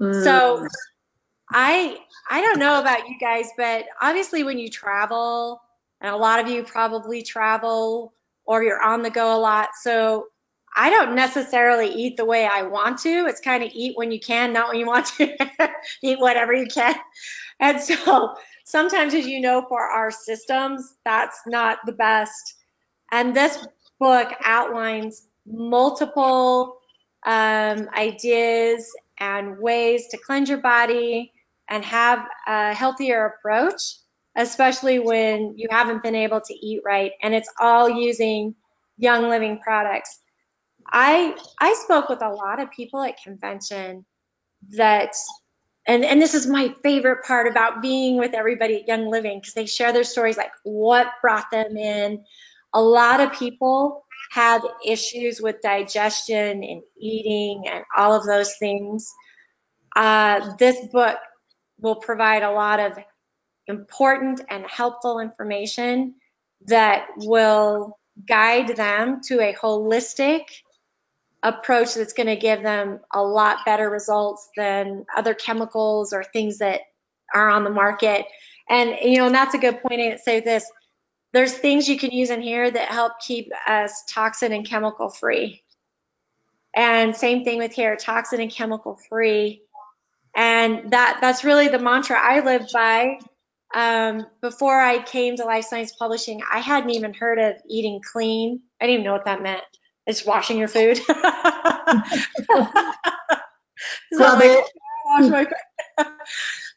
[0.01, 0.23] Mm.
[0.23, 0.67] So
[1.51, 5.61] I I don't know about you guys, but obviously when you travel,
[6.03, 8.13] and a lot of you probably travel
[8.45, 10.27] or you're on the go a lot, so
[10.75, 13.25] I don't necessarily eat the way I want to.
[13.27, 15.35] It's kind of eat when you can, not when you want to.
[16.03, 16.95] eat whatever you can.
[17.59, 18.35] And so
[18.65, 22.55] sometimes, as you know, for our systems, that's not the best.
[23.11, 23.65] And this
[23.99, 26.79] book outlines multiple
[27.25, 31.31] um, ideas and ways to cleanse your body
[31.69, 33.81] and have a healthier approach,
[34.35, 37.11] especially when you haven't been able to eat right.
[37.21, 38.55] And it's all using
[38.97, 40.19] Young Living products.
[40.85, 44.05] I I spoke with a lot of people at convention
[44.77, 45.13] that
[45.87, 49.53] and and this is my favorite part about being with everybody at Young Living because
[49.53, 52.23] they share their stories like what brought them in.
[52.73, 59.13] A lot of people have issues with digestion and eating and all of those things,
[59.95, 61.17] uh, this book
[61.79, 62.97] will provide a lot of
[63.67, 66.15] important and helpful information
[66.67, 67.97] that will
[68.27, 70.43] guide them to a holistic
[71.41, 76.59] approach that's going to give them a lot better results than other chemicals or things
[76.59, 76.81] that
[77.33, 78.25] are on the market.
[78.69, 80.65] And you know, and that's a good point to say this
[81.33, 85.63] there's things you can use in here that help keep us toxin and chemical free.
[86.75, 89.63] And same thing with here, toxin and chemical free.
[90.35, 93.19] And that that's really the mantra I live by.
[93.73, 98.61] Um, before I came to Life Science Publishing, I hadn't even heard of eating clean.
[98.79, 99.63] I didn't even know what that meant.
[100.05, 100.97] It's washing your food.
[101.07, 101.13] so
[104.19, 104.65] like,
[105.05, 105.47] wash my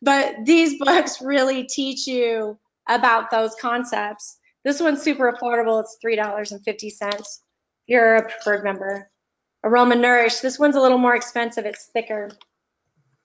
[0.02, 5.80] but these books really teach you about those concepts this one's super affordable.
[5.80, 7.38] It's $3.50.
[7.86, 9.08] You're a preferred member.
[9.62, 10.40] Aroma Nourish.
[10.40, 11.64] This one's a little more expensive.
[11.66, 12.32] It's thicker.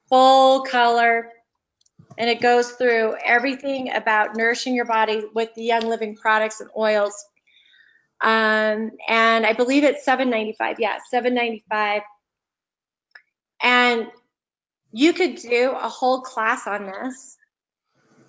[0.08, 1.32] Full color.
[2.18, 6.70] And it goes through everything about nourishing your body with the Young Living products and
[6.78, 7.14] oils.
[8.22, 10.76] Um, and I believe it's $7.95.
[10.78, 12.02] Yeah, $7.95.
[13.64, 14.08] And
[14.92, 17.38] you could do a whole class on this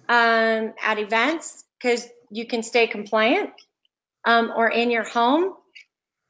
[0.09, 3.51] um, at events because you can stay compliant
[4.25, 5.55] um, or in your home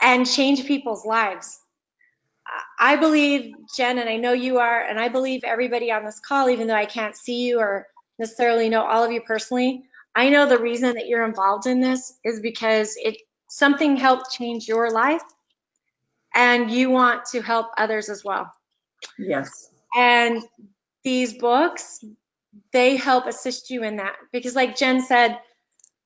[0.01, 1.59] and change people's lives.
[2.85, 6.51] I believe, Jen, and I know you are, and I believe everybody on this call,
[6.51, 7.87] even though I can't see you or
[8.19, 9.85] necessarily know all of you personally,
[10.17, 13.19] I know the reason that you're involved in this is because it
[13.49, 15.23] something helped change your life
[16.35, 18.53] and you want to help others as well.
[19.17, 19.71] Yes.
[19.95, 20.43] And
[21.05, 22.05] these books,
[22.73, 25.39] they help assist you in that because like Jen said,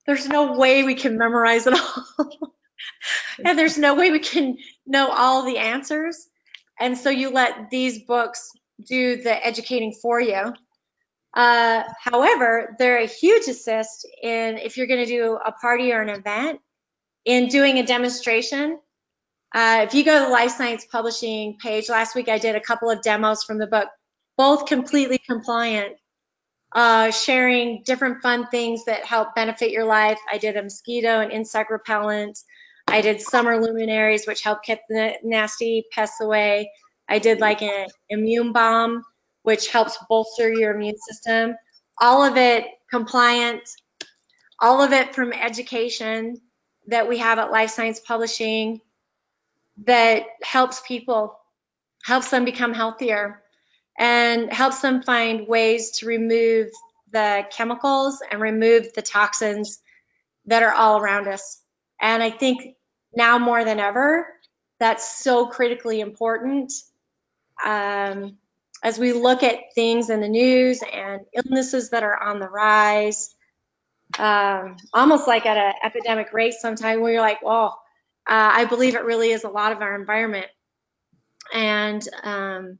[0.04, 2.30] there's no way we can memorize it all.
[3.46, 6.28] and there's no way we can know all the answers.
[6.78, 8.50] And so you let these books
[8.84, 10.52] do the educating for you.
[11.34, 16.00] Uh, however, they're a huge assist in if you're going to do a party or
[16.00, 16.60] an event,
[17.24, 18.78] in doing a demonstration.
[19.54, 22.60] Uh, if you go to the Life Science Publishing page, last week I did a
[22.60, 23.88] couple of demos from the book,
[24.36, 25.96] both completely compliant,
[26.72, 30.18] uh, sharing different fun things that help benefit your life.
[30.30, 32.38] I did a mosquito and insect repellent.
[32.88, 36.70] I did summer luminaries, which help keep the nasty pests away.
[37.08, 39.02] I did like an immune bomb,
[39.42, 41.56] which helps bolster your immune system.
[42.00, 43.62] All of it compliant,
[44.60, 46.40] all of it from education
[46.88, 48.80] that we have at Life Science Publishing
[49.84, 51.38] that helps people,
[52.04, 53.42] helps them become healthier,
[53.98, 56.68] and helps them find ways to remove
[57.12, 59.80] the chemicals and remove the toxins
[60.46, 61.60] that are all around us.
[62.00, 62.75] And I think
[63.16, 64.26] now more than ever,
[64.78, 66.72] that's so critically important.
[67.64, 68.36] Um,
[68.82, 73.34] as we look at things in the news and illnesses that are on the rise,
[74.18, 77.80] um, almost like at an epidemic rate sometime where you're like, well,
[78.28, 80.46] uh, I believe it really is a lot of our environment.
[81.52, 82.78] And um,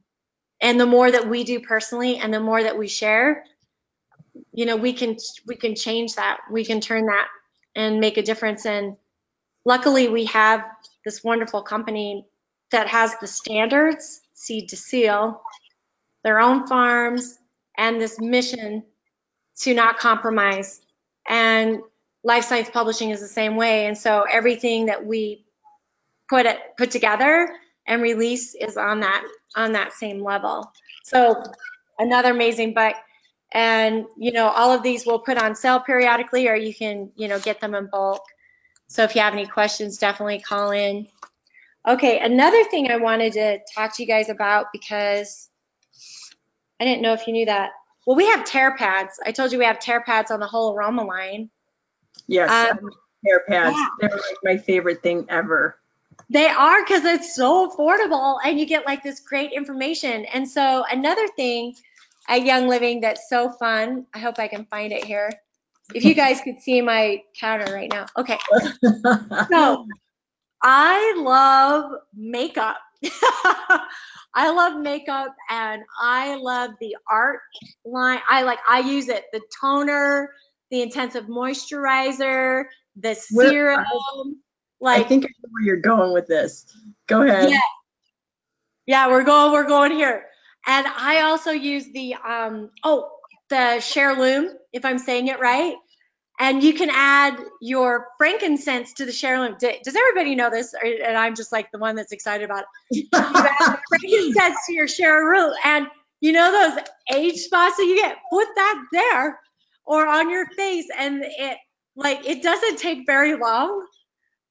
[0.59, 3.43] and the more that we do personally and the more that we share,
[4.51, 6.39] you know, we can we can change that.
[6.51, 7.27] We can turn that
[7.75, 8.65] and make a difference.
[8.65, 8.97] And
[9.67, 10.63] luckily we have
[11.03, 12.25] this wonderful company
[12.71, 15.41] that has the standards, seed to seal,
[16.23, 17.37] their own farms,
[17.77, 18.83] and this mission
[19.57, 20.79] to not compromise
[21.27, 21.81] and
[22.23, 23.87] life science publishing is the same way.
[23.87, 25.45] And so everything that we
[26.29, 27.49] put it put together
[27.85, 29.23] and release is on that
[29.55, 30.71] on that same level.
[31.03, 31.43] So
[31.99, 32.95] another amazing book.
[33.53, 37.27] And you know, all of these we'll put on sale periodically, or you can you
[37.27, 38.23] know get them in bulk.
[38.87, 41.07] So if you have any questions, definitely call in.
[41.87, 45.49] Okay, another thing I wanted to talk to you guys about because
[46.79, 47.71] I didn't know if you knew that.
[48.05, 49.19] Well, we have tear pads.
[49.25, 51.49] I told you we have tear pads on the whole aroma line.
[52.27, 52.89] Yes, um,
[53.25, 53.75] tear pads.
[53.75, 53.87] Yeah.
[53.99, 55.77] They're like my favorite thing ever.
[56.29, 60.25] They are because it's so affordable and you get like this great information.
[60.25, 61.75] And so another thing
[62.27, 65.31] at Young Living that's so fun, I hope I can find it here.
[65.93, 68.05] If you guys could see my counter right now.
[68.17, 68.37] Okay.
[69.49, 69.87] so
[70.61, 72.77] I love makeup.
[74.33, 77.39] I love makeup and I love the art
[77.85, 78.19] line.
[78.29, 80.31] I like I use it the toner,
[80.71, 84.41] the intensive moisturizer, the serum.
[84.79, 86.65] like I think I know where you're going with this.
[87.07, 87.49] Go ahead.
[87.49, 87.59] Yeah.
[88.85, 90.25] Yeah, we're going we're going here.
[90.65, 93.09] And I also use the um oh,
[93.49, 95.75] the Sheerlume, if I'm saying it right
[96.39, 99.57] and you can add your frankincense to the Sheerlume.
[99.59, 100.73] Does everybody know this?
[100.83, 103.07] And I'm just like the one that's excited about it.
[103.11, 103.19] You
[103.59, 105.87] add frankincense to your Sheerlume, and
[106.19, 106.83] you know those
[107.13, 108.17] age spots that you get.
[108.29, 109.39] Put that there
[109.85, 111.57] or on your face, and it
[111.95, 113.85] like it doesn't take very long,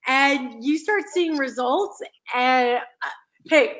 [0.07, 2.03] and you start seeing results.
[2.35, 3.09] And uh,
[3.49, 3.77] hey,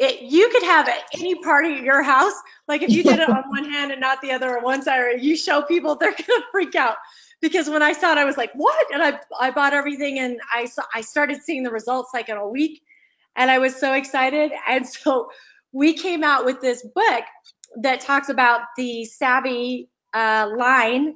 [0.00, 2.32] it, you could have any party at your house.
[2.66, 5.00] Like if you did it on one hand and not the other on one side,
[5.00, 6.96] or you show people, they're gonna freak out.
[7.40, 8.92] Because when I saw it, I was like, what?
[8.92, 12.36] And I I bought everything and I saw I started seeing the results like in
[12.36, 12.82] a week,
[13.36, 14.52] and I was so excited.
[14.68, 15.30] And so
[15.72, 17.24] we came out with this book
[17.82, 21.14] that talks about the Savvy uh, line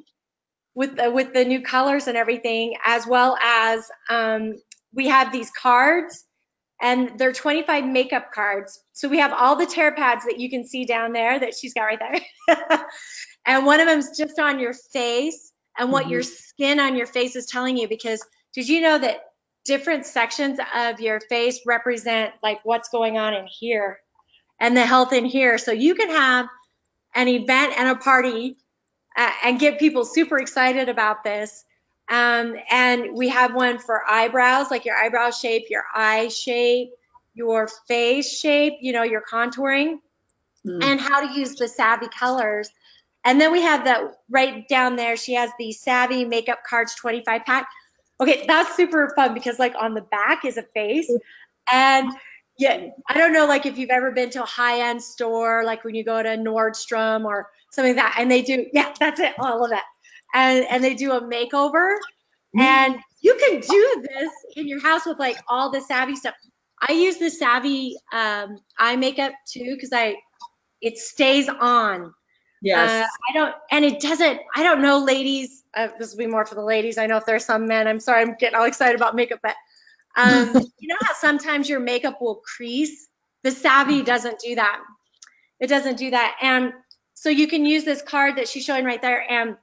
[0.75, 4.55] with the, with the new colors and everything, as well as um,
[4.93, 6.24] we have these cards
[6.85, 8.79] and they're 25 makeup cards.
[8.93, 11.73] So we have all the tear pads that you can see down there that she's
[11.73, 12.87] got right there.
[13.47, 16.13] and one of them's just on your face and what mm-hmm.
[16.13, 18.23] your skin on your face is telling you because
[18.53, 19.21] did you know that
[19.65, 23.99] different sections of your face represent like what's going on in here
[24.61, 25.57] and the health in here.
[25.57, 26.49] So you can have
[27.15, 28.59] an event and a party
[29.17, 31.64] uh, and get people super excited about this
[32.09, 36.91] um, and we have one for eyebrows, like your eyebrow shape, your eye shape,
[37.35, 39.99] your face shape, you know, your contouring,
[40.67, 40.85] mm.
[40.85, 42.71] and how to use the Savvy colors.
[43.25, 45.17] And then we have that right down there.
[45.17, 47.69] She has the Savvy Makeup Cards 25 pack.
[48.21, 51.11] Okay, that's super fun because like on the back is a face,
[51.73, 52.13] and
[52.59, 55.95] yeah, I don't know, like if you've ever been to a high-end store, like when
[55.95, 59.65] you go to Nordstrom or something like that, and they do, yeah, that's it, all
[59.65, 59.85] of that,
[60.35, 61.97] and and they do a makeover,
[62.57, 62.61] Mm.
[62.61, 66.35] and you can do this in your house with like all the savvy stuff.
[66.87, 70.17] I use the savvy um, eye makeup too because I
[70.81, 72.13] it stays on.
[72.63, 72.91] Yes.
[72.91, 74.41] Uh, I don't, and it doesn't.
[74.55, 75.63] I don't know, ladies.
[75.75, 76.99] Uh, this will be more for the ladies.
[76.99, 77.89] I know if there's some men.
[77.89, 79.57] I'm sorry, I'm getting all excited about makeup, but
[80.17, 83.09] um, you know how sometimes your makeup will crease.
[83.43, 84.81] The Savvy doesn't do that.
[85.61, 86.73] It doesn't do that, and
[87.15, 89.57] so you can use this card that she's showing right there, and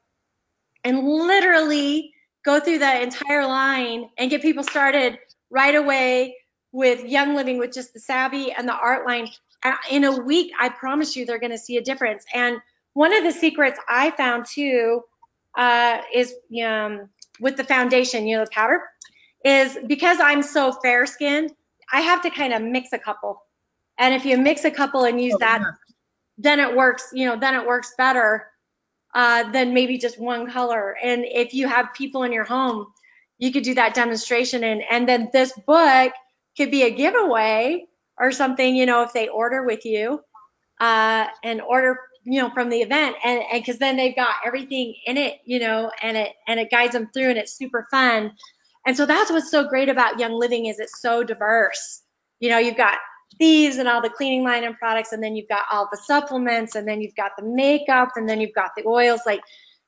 [0.83, 2.13] and literally
[2.43, 5.19] go through the entire line and get people started
[5.49, 6.35] right away
[6.71, 9.29] with Young Living with just the Savvy and the art line.
[9.63, 12.25] And in a week, I promise you, they're going to see a difference.
[12.33, 12.57] And
[12.93, 15.03] one of the secrets I found too
[15.57, 17.09] uh, is um,
[17.39, 18.81] with the foundation, you know, the powder,
[19.43, 21.51] is because I'm so fair skinned,
[21.91, 23.41] I have to kind of mix a couple.
[23.97, 25.71] And if you mix a couple and use Oh, that, yeah.
[26.37, 28.47] then it works, you know, then it works better
[29.13, 30.95] uh, than maybe just one color.
[31.01, 32.87] And if you have people in your home,
[33.37, 34.63] you could do that demonstration.
[34.63, 36.13] And, and then this book
[36.57, 37.85] could be a giveaway
[38.17, 40.21] or something, you know, if they order with you
[40.79, 43.15] uh, and order, you know, from the event.
[43.23, 46.69] And and because then they've got everything in it, you know, and it and it
[46.69, 48.31] guides them through and it's super fun.
[48.85, 52.01] And so that's what's so great about Young Living is it's so diverse.
[52.39, 52.97] You know, you've got
[53.41, 56.75] these and all the cleaning line and products, and then you've got all the supplements,
[56.75, 59.41] and then you've got the makeup, and then you've got the oils, like,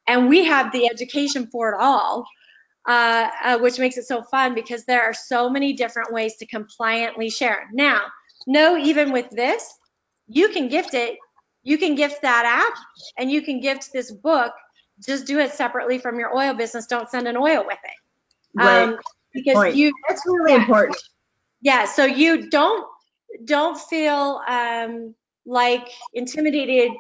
[0.08, 2.26] and we have the education for it all,
[2.86, 6.46] uh, uh, which makes it so fun because there are so many different ways to
[6.46, 7.70] compliantly share.
[7.72, 8.02] Now,
[8.46, 9.64] no, even with this,
[10.28, 11.18] you can gift it.
[11.62, 12.78] You can gift that app,
[13.18, 14.52] and you can gift this book.
[15.06, 16.88] Just do it separately from your oil business.
[16.88, 18.60] Don't send an oil with it.
[18.62, 18.84] Right.
[18.84, 18.98] Um,
[19.34, 19.76] because Point.
[19.76, 20.62] you That's really yeah.
[20.62, 20.98] important.
[21.62, 22.88] yeah so you don't
[23.44, 25.16] don't feel um,
[25.46, 26.92] like intimidated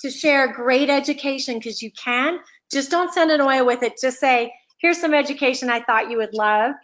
[0.00, 2.38] to share great education because you can.
[2.70, 3.94] Just don't send an oil with it.
[4.00, 6.74] Just say here's some education i thought you would love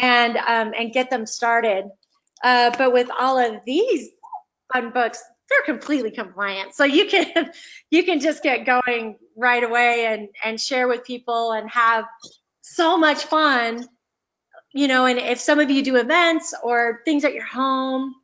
[0.00, 1.86] and um, and get them started.
[2.42, 4.08] Uh, but with all of these
[4.72, 6.74] fun books they're completely compliant.
[6.74, 7.50] So you can
[7.90, 12.04] you can just get going right away and and share with people and have
[12.62, 13.86] so much fun
[14.74, 18.16] you know, and if some of you do events or things at your home,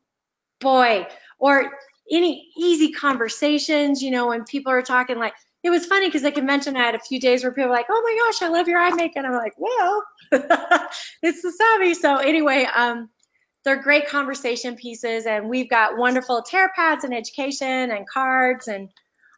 [0.61, 1.07] boy,
[1.39, 1.73] or
[2.11, 6.33] any easy conversations, you know, when people are talking like, it was funny because the
[6.33, 8.67] convention I had a few days where people were like, oh my gosh, I love
[8.67, 9.25] your eye makeup.
[9.25, 10.03] And I'm like, well,
[11.23, 11.95] it's the savvy.
[11.95, 13.11] So anyway, um,
[13.65, 18.89] they're great conversation pieces and we've got wonderful tear pads and education and cards and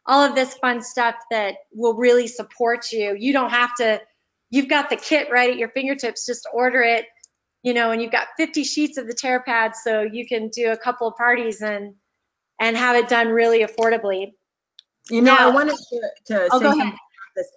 [0.05, 3.15] all of this fun stuff that will really support you.
[3.17, 4.01] You don't have to,
[4.49, 7.05] you've got the kit right at your fingertips, just order it,
[7.63, 10.71] you know, and you've got 50 sheets of the tear pads so you can do
[10.71, 11.95] a couple of parties and
[12.59, 14.33] and have it done really affordably.
[15.09, 16.93] You know, I wanted to, to Oh, say something ahead.
[16.93, 16.99] about
[17.35, 17.47] this.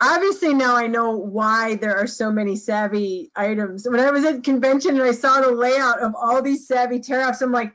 [0.00, 3.86] Obviously, now I know why there are so many savvy items.
[3.88, 7.26] When I was at convention and I saw the layout of all these savvy tear
[7.26, 7.72] offs, I'm like,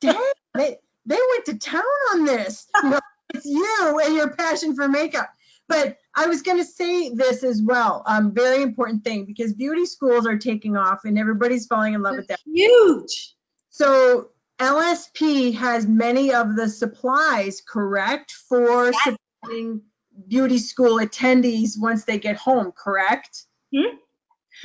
[0.00, 0.14] dang,
[0.54, 0.76] they,
[1.06, 2.66] they went to town on this.
[2.82, 3.00] You know,
[3.34, 5.30] it's you and your passion for makeup.
[5.68, 8.02] But I was going to say this as well.
[8.06, 12.16] Um, very important thing because beauty schools are taking off and everybody's falling in love
[12.16, 12.38] with them.
[12.44, 13.34] Huge.
[13.70, 19.16] So LSP has many of the supplies, correct, for Yes.
[19.42, 19.82] supporting
[20.28, 23.44] beauty school attendees once they get home, correct?
[23.74, 23.96] Hmm?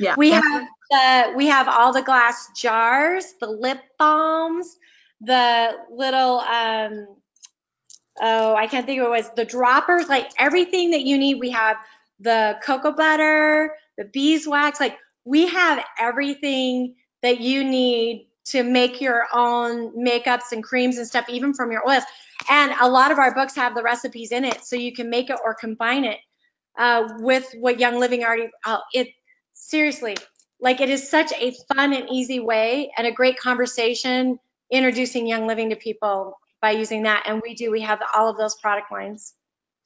[0.00, 0.14] Yeah.
[0.18, 4.76] We have the we have all the glass jars, the lip balms,
[5.20, 7.16] the little um
[8.20, 11.36] oh I can't think of what it was the droppers, like everything that you need.
[11.40, 11.76] We have
[12.20, 19.26] the cocoa butter, the beeswax, like we have everything that you need to make your
[19.32, 22.04] own makeups and creams and stuff, even from your oils.
[22.48, 25.30] And a lot of our books have the recipes in it, so you can make
[25.30, 26.18] it or combine it
[26.78, 28.48] uh, with what Young Living already.
[28.64, 29.08] Uh, it
[29.54, 30.16] seriously,
[30.60, 34.38] like it is such a fun and easy way and a great conversation
[34.70, 37.24] introducing Young Living to people by using that.
[37.26, 37.70] And we do.
[37.70, 39.34] We have all of those product lines.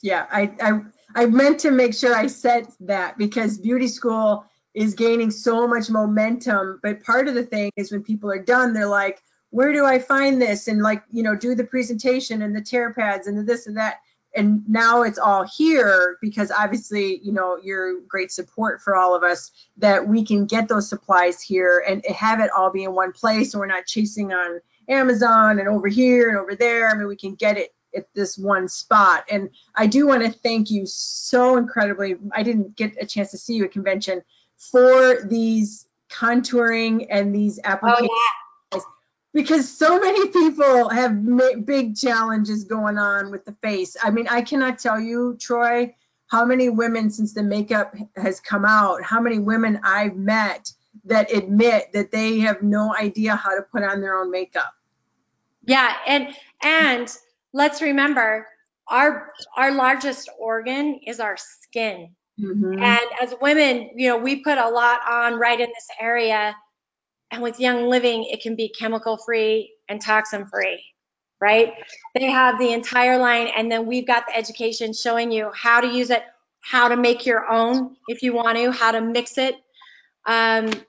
[0.02, 0.80] Yeah, I, I,
[1.22, 5.90] I meant to make sure I said that because beauty school is gaining so much
[5.90, 6.80] momentum.
[6.82, 9.98] But part of the thing is when people are done, they're like, where do I
[9.98, 10.68] find this?
[10.68, 13.76] And like, you know, do the presentation and the tear pads and the this and
[13.76, 13.96] that.
[14.36, 19.24] And now it's all here because obviously, you know, you're great support for all of
[19.24, 23.10] us that we can get those supplies here and have it all be in one
[23.10, 23.50] place.
[23.50, 24.60] So we're not chasing on
[24.90, 26.88] Amazon and over here and over there.
[26.90, 29.24] I mean, we can get it at this one spot.
[29.30, 32.16] And I do want to thank you so incredibly.
[32.32, 34.22] I didn't get a chance to see you at convention
[34.56, 38.10] for these contouring and these Oh applications.
[38.72, 38.80] yeah.
[39.32, 43.96] because so many people have big challenges going on with the face.
[44.02, 45.94] I mean, I cannot tell you, Troy,
[46.26, 50.72] how many women since the makeup has come out, how many women I've met
[51.04, 54.72] that admit that they have no idea how to put on their own makeup.
[55.70, 57.08] Yeah, and and
[57.52, 58.44] let's remember
[58.88, 62.16] our our largest organ is our skin.
[62.40, 62.82] Mhm.
[62.82, 66.56] And as women, you know, we put a lot on right in this area.
[67.30, 70.84] And with Young Living, it can be chemical free and toxin free,
[71.40, 71.72] right?
[72.14, 75.86] They have the entire line, and then we've got the education showing you how to
[75.86, 76.24] use it,
[76.62, 79.54] how to make your own if you want to, how to mix it.
[80.26, 80.86] Um, it,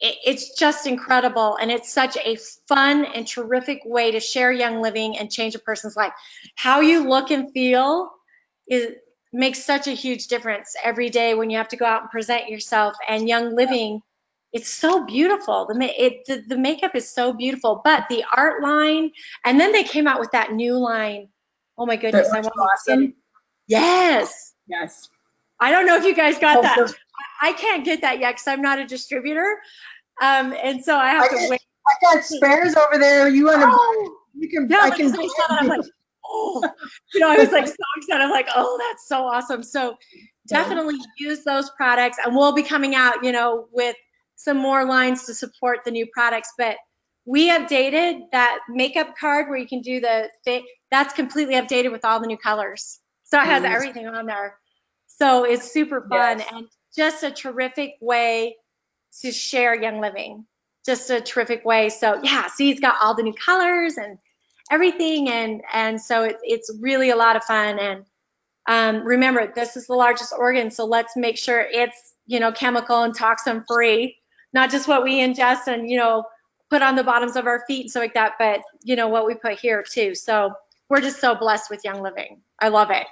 [0.00, 2.36] it's just incredible, and it's such a
[2.68, 6.12] fun and terrific way to share Young Living and change a person's life.
[6.54, 8.10] How you look and feel
[8.68, 8.92] is
[9.32, 12.48] makes such a huge difference every day when you have to go out and present
[12.48, 12.96] yourself.
[13.08, 14.00] And Young Living,
[14.52, 15.66] it's so beautiful.
[15.66, 19.10] The, it, the the makeup is so beautiful, but the art line,
[19.44, 21.28] and then they came out with that new line.
[21.76, 23.14] Oh my goodness, I want to awesome.
[23.66, 24.54] Yes.
[24.66, 25.08] Yes.
[25.60, 26.94] I don't know if you guys got Oh, that.
[27.42, 29.58] I can't get that yet because I'm not a distributor.
[30.22, 31.60] Um, and so I have I to get- wait.
[31.88, 33.28] I got spares over there.
[33.28, 33.68] You want to?
[33.70, 34.68] Oh, you can.
[34.70, 35.12] yeah, I can.
[35.48, 35.80] I'm like,
[36.24, 36.62] oh,
[37.14, 38.22] you know, I was like so excited.
[38.22, 39.62] I'm like, oh, that's so awesome.
[39.62, 39.96] So
[40.46, 43.96] definitely use those products, and we'll be coming out, you know, with
[44.36, 46.52] some more lines to support the new products.
[46.58, 46.76] But
[47.24, 50.62] we updated that makeup card where you can do the fit.
[50.90, 53.00] That's completely updated with all the new colors.
[53.24, 53.70] So it has Mhm.
[53.74, 54.58] everything on there.
[55.06, 56.48] So it's super fun Yes.
[56.52, 58.56] and just a terrific way
[59.22, 60.46] to share Young Living.
[60.86, 61.88] Just a terrific way.
[61.90, 64.18] So yeah, see, it's got all the new colors and
[64.70, 67.78] everything, and and so it, it's really a lot of fun.
[67.78, 68.04] And
[68.66, 73.02] um, remember, this is the largest organ, so let's make sure it's you know chemical
[73.02, 74.16] and toxin free,
[74.54, 76.24] not just what we ingest and you know
[76.70, 79.26] put on the bottoms of our feet and stuff like that, but you know what
[79.26, 80.14] we put here too.
[80.14, 80.54] So
[80.88, 82.40] we're just so blessed with Young Living.
[82.58, 83.06] I love it.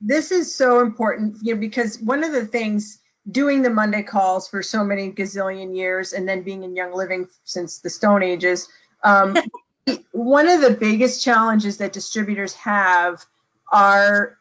[0.00, 3.00] this is so important, you know, because one of the things
[3.30, 7.28] doing the Monday calls for so many gazillion years and then being in Young Living
[7.44, 8.68] since the Stone Ages,
[9.04, 9.36] um,
[10.12, 13.24] one of the biggest challenges that distributors have
[13.72, 14.38] are,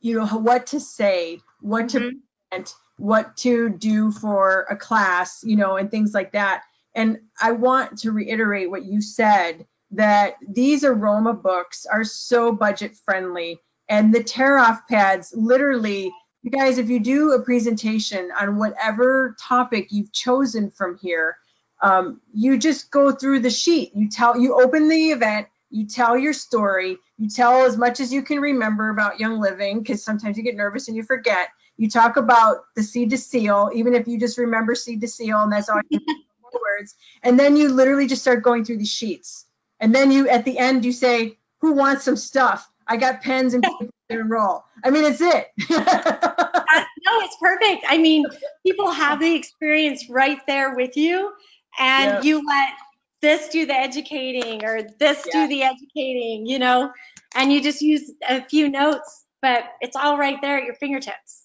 [0.00, 2.20] you know, what to say, what to Mhm.
[2.50, 6.62] present, what to do for a class, you know, and things like that.
[6.94, 12.96] And I want to reiterate what you said that these aroma books are so budget
[13.04, 16.12] friendly and the tear off pads literally
[16.46, 21.36] you guys if you do a presentation on whatever topic you've chosen from here
[21.82, 23.92] um, you just go through the sheet.
[23.94, 28.12] You tell you open the event you tell your story you tell as much as
[28.12, 31.48] you can remember about young living because sometimes you get nervous and you forget.
[31.76, 35.40] You talk about the seed to seal even if you just remember seed to seal
[35.40, 36.00] and that's all you
[36.52, 36.94] words.
[37.24, 39.46] And then you literally just start going through these sheets.
[39.80, 42.70] And then you at the end you say who wants some stuff?
[42.86, 45.48] I got pens and paper to enroll i mean it's it
[47.06, 47.84] no, it's perfect.
[47.88, 48.24] I mean,
[48.64, 51.32] people have the experience right there with you,
[51.78, 52.70] and you let
[53.22, 55.42] this do the educating or this Yeah.
[55.44, 56.92] do the educating, you know,
[57.34, 61.44] and you just use a few notes, but it's all right there at your fingertips.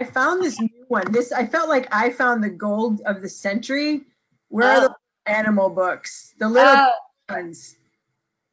[0.00, 3.28] i found this new one this i felt like i found the gold of the
[3.28, 4.02] century
[4.48, 4.94] where are Oh.
[5.26, 6.92] the animal books the little Oh,
[7.30, 7.74] ones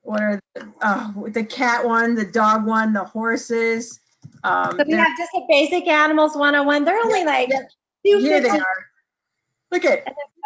[0.01, 3.99] what are the, oh, the cat one the dog one the horses
[4.45, 6.85] um, so we have just a basic animals 101.
[6.85, 7.61] They're only Yeah, like yeah.
[8.05, 8.85] two here they are
[9.71, 10.05] look at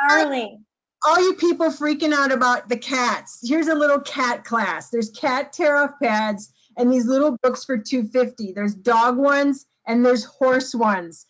[0.09, 0.65] Darling.
[1.05, 4.89] all you people freaking out about the cats, here's a little cat class.
[4.89, 8.53] There's cat tear off pads and these little books for 250.
[8.53, 11.25] There's dog ones and there's horse ones.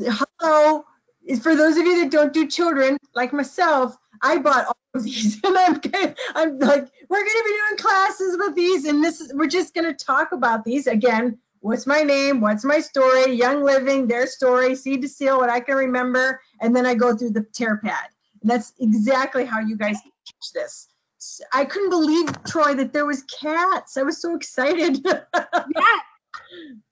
[0.00, 0.84] Hello,
[1.42, 5.40] for those of you that don't do children like myself, I bought all of these
[5.44, 5.80] and I'm
[6.34, 9.74] I'm like we're going to be doing classes with these and this is, we're just
[9.74, 11.38] going to talk about these again.
[11.66, 12.40] What's my name?
[12.40, 13.32] What's my story?
[13.32, 17.16] Young Living, their story, seed to seal, what I can remember, and then I go
[17.16, 18.06] through the tear pad.
[18.40, 20.86] And that's exactly how you guys teach this.
[21.52, 23.96] I couldn't believe, Troy, that there was cats.
[23.96, 25.00] I was so excited.
[25.04, 25.98] yeah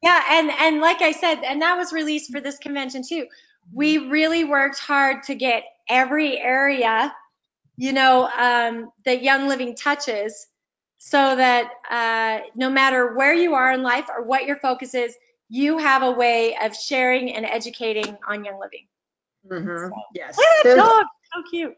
[0.02, 3.26] yeah and and like i said and that was released for this convention too
[3.72, 7.14] we really worked hard to get every area
[7.76, 10.46] you know um, that young living touches
[11.06, 15.14] so that uh, no matter where you are in life or what your focus is
[15.50, 18.86] you have a way of sharing and educating on young living
[19.46, 20.38] Mhm, Yes.
[20.38, 21.76] look at that There's dog so cute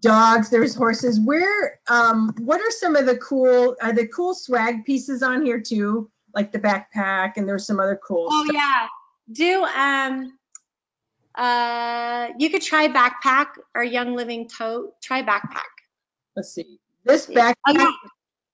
[0.00, 1.18] dogs, there's horses.
[1.18, 5.60] Where, um, what are some of the cool, are the cool swag pieces on here
[5.60, 6.08] too?
[6.36, 8.54] Like the backpack and there's some other cool oh stuff.
[8.54, 8.86] yeah
[9.32, 10.38] do um
[11.34, 15.72] uh you could try backpack or young living tote try backpack
[16.36, 16.78] Let's see.
[17.04, 17.90] This Oh, backpack yeah.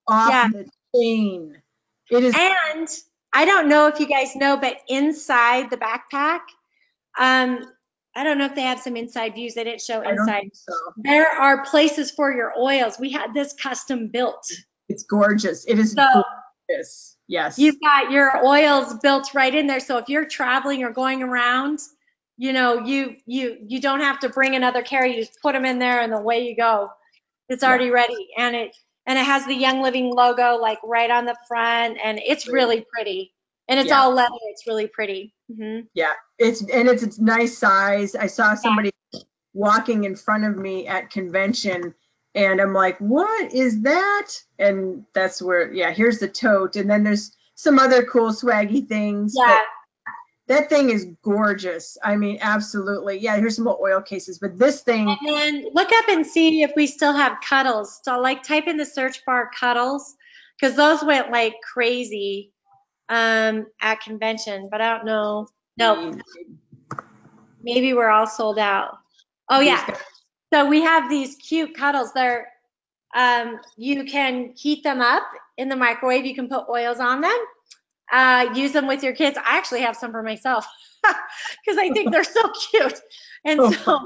[0.07, 0.49] Off Yeah.
[0.49, 1.61] the chain.
[2.09, 2.35] It is.
[2.37, 2.87] And
[3.33, 6.41] I don't know if you guys know, but inside the backpack,
[7.17, 7.71] um,
[8.15, 9.55] I don't know if they have some inside views.
[9.55, 10.49] They didn't show inside.
[10.53, 10.73] so.
[10.97, 12.97] There are places for your oils.
[12.97, 14.49] We had this custom built.
[14.87, 15.65] It's gorgeous.
[15.65, 16.23] It is So
[16.69, 17.17] gorgeous.
[17.27, 17.57] Yes.
[17.57, 19.79] you've got your oils built right in there.
[19.79, 21.79] So if you're traveling or going around,
[22.37, 25.15] you know, you you you don't have to bring another carry.
[25.15, 26.89] You just put them in there and away you go.
[27.49, 27.69] It's Yeah.
[27.69, 28.29] already ready.
[28.37, 28.75] And it
[29.05, 32.85] and it has the Young Living logo like right on the front and it's really
[32.93, 33.33] pretty.
[33.67, 34.01] And it's Yeah.
[34.01, 34.35] all leather.
[34.49, 35.33] It's really pretty.
[35.55, 38.15] hmm Yeah, it's and it's it's nice size.
[38.15, 38.91] I saw somebody
[39.53, 41.93] walking in front of me at convention
[42.35, 44.27] and I'm like, "What is that?"
[44.59, 49.33] And that's where yeah, here's the tote and then there's some other cool swaggy things.
[49.35, 49.59] but Yeah.
[50.47, 51.97] That thing is gorgeous.
[52.03, 53.17] I mean, absolutely.
[53.17, 56.71] Yeah, here's some more oil cases, but this thing And look up and see if
[56.75, 57.99] we still have cuddles.
[58.03, 60.15] So like type in the search bar cuddles
[60.59, 62.51] because those went like crazy
[63.09, 65.47] um, at convention, but I don't know.
[65.77, 66.13] No,
[67.61, 68.99] maybe we're all sold out.
[69.49, 69.97] Oh yeah.
[70.53, 72.13] So we have these cute cuddles.
[72.13, 72.47] They're
[73.15, 75.23] um, you can heat them up
[75.57, 76.25] in the microwave.
[76.25, 77.37] You can put oils on them.
[78.11, 79.37] Uh, use them with your kids.
[79.37, 80.65] I actually have some for myself
[81.03, 82.99] because I think they're so cute.
[83.45, 83.99] And Oh, so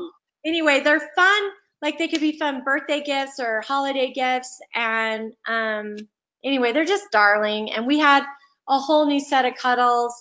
[0.46, 1.44] anyway, they're fun.
[1.82, 4.60] Like they could be fun birthday gifts or holiday gifts.
[4.74, 5.96] And um,
[6.44, 7.72] anyway, they're just darling.
[7.72, 8.24] And we had
[8.68, 10.14] a whole new set of cuddles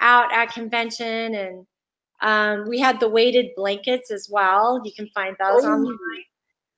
[0.00, 1.66] out at convention, and
[2.22, 4.80] um, we had the weighted blankets as well.
[4.84, 5.68] You can find those Oh.
[5.68, 6.24] online.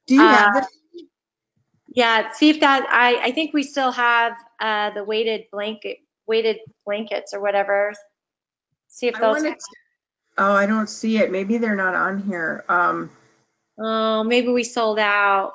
[0.06, 0.62] Do you have Uh.
[1.88, 2.86] Yeah, see if that.
[2.90, 5.98] I I think we still have uh, the weighted blanket,
[6.28, 7.92] weighted blankets or whatever.
[8.88, 9.42] See if I those.
[9.42, 9.56] wanted
[10.36, 11.32] Oh, I don't see it.
[11.32, 12.64] Maybe they're not on here.
[12.68, 13.10] Um,
[13.78, 15.52] Oh, maybe we sold out.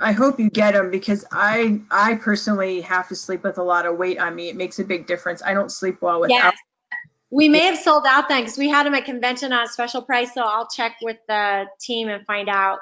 [0.00, 3.84] I hope you get them because I I personally have to sleep with a lot
[3.84, 4.48] of weight on me.
[4.48, 5.42] It makes a big difference.
[5.42, 6.54] I don't sleep well without.
[6.54, 6.54] Yes.
[7.30, 10.00] We may have sold out then because we had them at convention on a special
[10.00, 10.32] price.
[10.32, 12.78] So I'll check with the team and find out.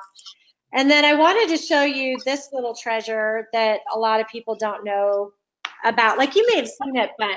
[0.72, 4.54] And then I wanted to show you this little treasure that a lot of people
[4.54, 5.32] don't know
[5.84, 6.18] about.
[6.18, 7.36] Like you may have seen it, but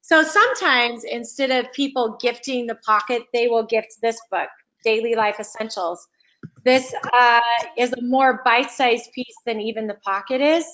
[0.00, 4.48] so sometimes instead of people gifting the pocket, they will gift this book,
[4.84, 6.06] Daily Life Essentials.
[6.64, 7.40] This uh,
[7.76, 10.64] is a more bite-sized piece than even the pocket is,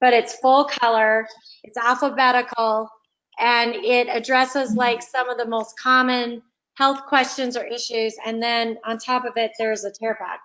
[0.00, 1.26] but it's full color,
[1.62, 2.90] it's alphabetical,
[3.38, 6.42] and it addresses like some of the most common
[6.74, 8.16] health questions or issues.
[8.24, 10.40] And then on top of it, there's a tear pack.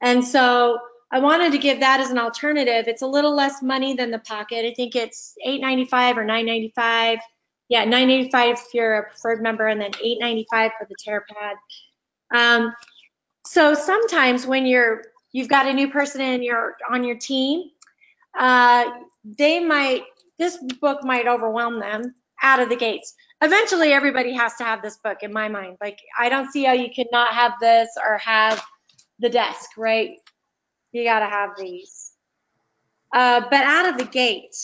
[0.00, 0.78] And so
[1.12, 2.88] I wanted to give that as an alternative.
[2.88, 4.64] It's a little less money than the pocket.
[4.64, 7.18] I think it's $8.95 or $9.95.
[7.68, 10.46] Yeah, $9.85 if you're a preferred member, and then $8.95
[10.78, 11.56] for the tear pad.
[12.34, 12.74] Um,
[13.46, 15.02] so sometimes when you're
[15.32, 17.70] you've got a new person in your on your team,
[18.38, 18.90] uh,
[19.24, 20.02] they might
[20.38, 23.14] this book might overwhelm them out of the gates.
[23.42, 25.76] Eventually, everybody has to have this book in my mind.
[25.80, 28.62] Like I don't see how you could not have this or have
[29.18, 30.16] the desk, right?
[30.92, 32.12] You got to have these.
[33.12, 34.56] Uh, but out of the gate,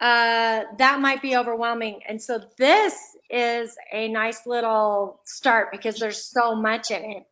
[0.00, 2.00] uh, that might be overwhelming.
[2.08, 2.94] And so this
[3.30, 7.24] is a nice little start because there's so much in it,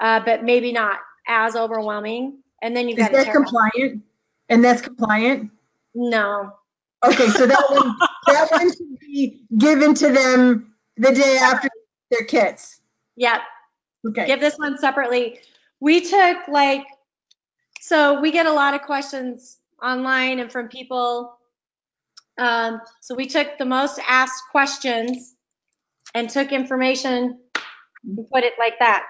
[0.00, 2.38] uh, but maybe not as overwhelming.
[2.62, 3.34] And then you've got to that out.
[3.34, 4.02] compliant?
[4.48, 5.50] And that's compliant?
[5.94, 6.52] No.
[7.04, 7.96] Okay, so that one,
[8.26, 11.68] that one should be given to them the day after
[12.10, 12.80] their kits.
[13.16, 13.40] Yep.
[14.08, 14.26] Okay.
[14.26, 15.40] give this one separately.
[15.80, 16.86] We took like,
[17.84, 21.36] so we get a lot of questions online and from people.
[22.38, 25.34] Um, so we took the most asked questions
[26.14, 27.38] and took information
[28.02, 29.04] and put it like that.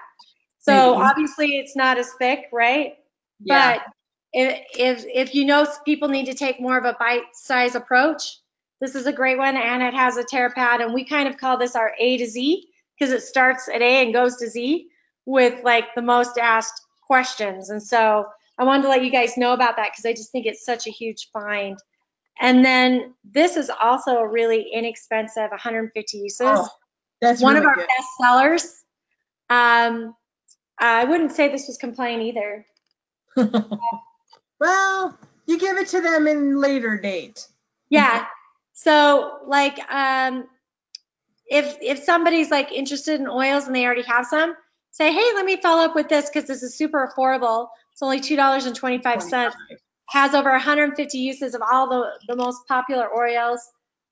[0.59, 1.05] So Maybe.
[1.05, 2.95] obviously it's not as thick, right?
[3.39, 3.77] Yeah.
[3.77, 3.85] But
[4.33, 8.39] if, if, if you know people need to take more of a bite-size approach,
[8.81, 11.37] this is a great one and it has a tear pad and we kind of
[11.37, 12.67] call this our A to Z
[12.99, 14.89] because it starts at A and goes to Z
[15.25, 17.69] with like the most asked questions.
[17.69, 18.25] And so
[18.57, 20.87] I wanted to let you guys know about that because I just think it's such
[20.87, 21.77] a huge find.
[22.39, 26.41] And then this is also a really inexpensive 150 uses.
[26.41, 26.67] Oh,
[27.21, 27.87] that's One really of our good.
[27.87, 28.83] best sellers.
[29.49, 30.15] Um,
[30.77, 32.65] I wouldn't say this was complaint either.
[34.59, 37.47] well, you give it to them in later date.
[37.89, 38.25] Yeah.
[38.73, 40.45] So like um
[41.47, 44.55] if if somebody's like interested in oils and they already have some,
[44.91, 47.67] say, "Hey, let me follow up with this because this is super affordable.
[47.95, 49.53] It's only $2.25.
[50.09, 53.61] Has over 150 uses of all the the most popular oils.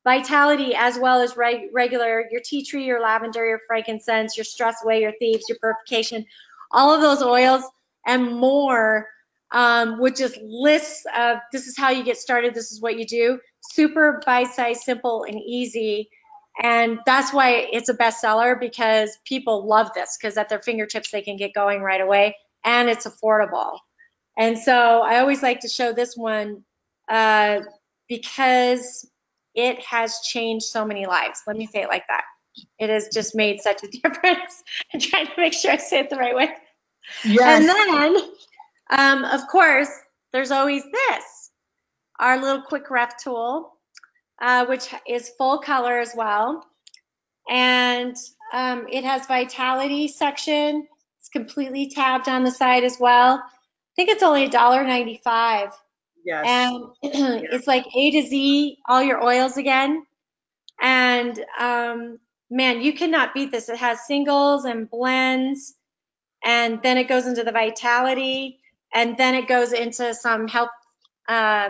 [0.06, 4.78] Vitality as well as reg- regular your tea tree, your lavender, your frankincense, your stress
[4.86, 6.26] away, your thieves, your purification,
[6.72, 7.64] all of those oils
[8.06, 9.08] and more
[9.52, 13.06] um, which just lists of this is how you get started, this is what you
[13.06, 13.40] do.
[13.74, 16.10] Super bite-sized, simple, and easy.
[16.62, 21.22] And that's why it's a bestseller because people love this because at their fingertips they
[21.22, 23.80] can get going right away and it's affordable.
[24.38, 26.64] And so I always like to show this one
[27.10, 27.62] uh,
[28.08, 29.08] because
[29.54, 31.42] it has changed so many lives.
[31.46, 32.24] Let me say it like that.
[32.80, 34.64] It has just made such a difference.
[34.94, 36.50] I'm trying to make sure I say it the right way.
[37.24, 37.60] Yes.
[37.60, 38.24] And then,
[38.90, 39.90] um, of course,
[40.32, 41.52] there's always this,
[42.20, 43.74] our little quick ref tool,
[44.42, 46.66] uh, which is full color as well.
[47.50, 48.16] And
[48.52, 50.88] um, it has vitality section.
[51.34, 53.42] Completely tabbed on the side as well.
[53.44, 55.72] I think it's only $1.95.
[56.26, 56.46] yes.
[56.48, 60.06] And it's like A to Z, all your oils again.
[60.82, 62.20] And um,
[62.50, 63.70] man, you cannot beat this.
[63.70, 65.74] It has singles and blends,
[66.44, 68.60] and then it goes into the vitality,
[68.94, 70.70] and then it goes into some health,
[71.28, 71.70] uh,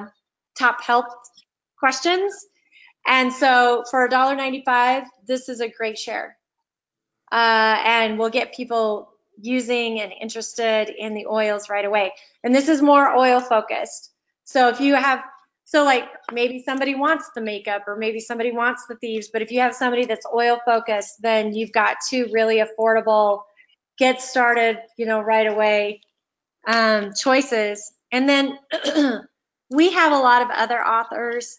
[0.58, 1.06] top health
[1.78, 2.34] questions.
[3.06, 6.38] And so for $1.95, this is a great share.
[7.32, 12.14] Uh, and we'll get people using and interested in the oils right away.
[12.44, 14.12] And this is more oil focused.
[14.46, 15.24] So if you have,
[15.66, 19.52] so like maybe somebody wants the makeup or maybe somebody wants the thieves, but if
[19.52, 23.42] you have somebody that's oil focused, then you've got two really affordable,
[23.98, 26.02] get started, you know, right away
[26.68, 27.92] um, choices.
[28.12, 28.58] And then
[29.70, 31.58] we have a lot of other authors,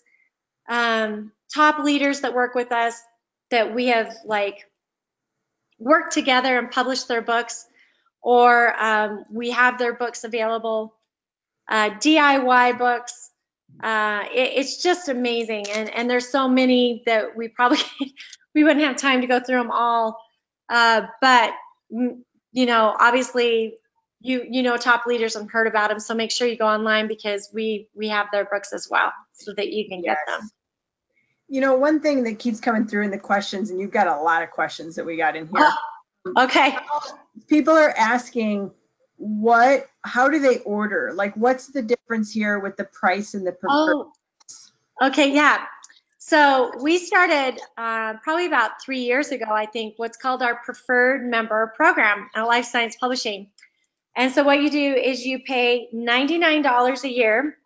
[0.69, 3.01] um, top leaders that work with us
[3.51, 4.65] that we have like
[5.79, 7.67] worked together and publish their books,
[8.23, 10.95] or um, we have their books available,
[11.69, 13.31] uh, DIY books.
[13.83, 17.79] Uh, it, it's just amazing, and and there's so many that we probably
[18.55, 20.21] we wouldn't have time to go through them all.
[20.69, 21.53] Uh, but
[21.91, 23.75] you know, obviously,
[24.21, 27.09] you you know top leaders and heard about them, so make sure you go online
[27.09, 30.39] because we we have their books as well, so that you can get Yes.
[30.41, 30.51] them.
[31.49, 34.17] You know, one thing that keeps coming through in the questions, and you've got a
[34.23, 35.71] lot of questions that we got in here.
[36.39, 36.75] Okay.
[37.49, 38.71] People are asking
[39.17, 41.13] what, how do they order?
[41.15, 43.95] Like, what's the difference here with the price and the preferred?
[43.95, 44.13] Oh,
[45.03, 45.67] okay, yeah.
[46.19, 51.29] So we started uh, probably about three years ago, I think, what's called our preferred
[51.29, 53.51] member program at Life Science Publishing.
[54.17, 57.59] And so what you do is you pay $99 a year,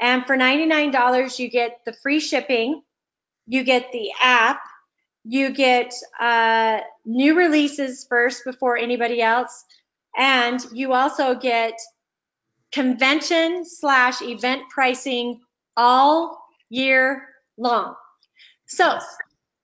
[0.00, 2.82] and for $99 you get the free shipping,
[3.46, 4.60] you get the app,
[5.24, 9.64] you get uh, new releases first before anybody else,
[10.16, 11.74] and you also get
[12.72, 15.40] convention slash event pricing
[15.76, 16.38] all
[16.68, 17.94] year long.
[18.66, 18.98] So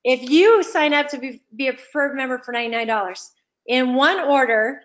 [0.04, 3.28] if you sign up to be, be a preferred member for $99,
[3.66, 4.80] in one order,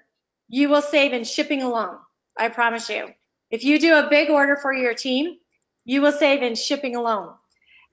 [0.48, 1.98] you will save in shipping alone.
[2.38, 3.08] I promise you.
[3.50, 5.38] If you do a big order for your team,
[5.86, 7.34] you will save in shipping alone.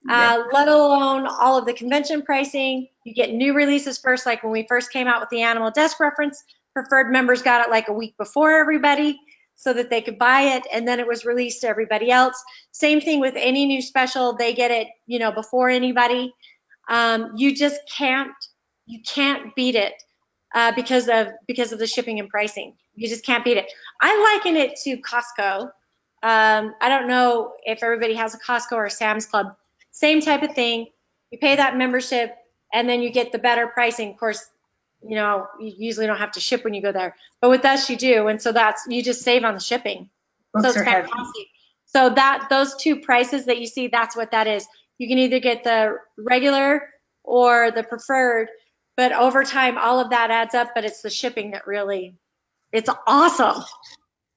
[0.09, 2.87] Uh, let alone all of the convention pricing.
[3.03, 5.99] You get new releases first, like when we first came out with the animal desk
[5.99, 6.43] reference,
[6.73, 9.19] preferred members got it like a week before everybody
[9.55, 12.41] so that they could buy it and then it was released to everybody else.
[12.71, 16.33] Same thing with any new special, they get it, you know, before anybody.
[16.89, 18.31] Um, you just can't,
[18.85, 19.93] you can't beat it
[20.53, 22.75] uh, because of because of the shipping and pricing.
[22.95, 23.71] You just can't beat it.
[24.01, 25.63] I liken it to Costco.
[26.23, 29.55] Um, I don't know if everybody has a Costco or Sam's Club.
[29.95, 30.87] Same type of thing.
[31.31, 32.35] You pay that membership
[32.73, 34.11] and then you get the better pricing.
[34.11, 34.45] Of course,
[35.01, 37.89] you know, you usually don't have to ship when you go there, but with us
[37.89, 40.09] you do, and so that's you just save on the shipping.
[40.59, 41.07] so it's are heavy.
[41.07, 41.47] fantastic.
[41.85, 44.67] So that those two prices that you see, that's what that is.
[44.97, 46.89] You can either get the regular
[47.23, 48.49] or the preferred,
[48.97, 50.71] but over time all of that adds up.
[50.75, 52.15] But it's the shipping that really,
[52.73, 53.63] it's awesome.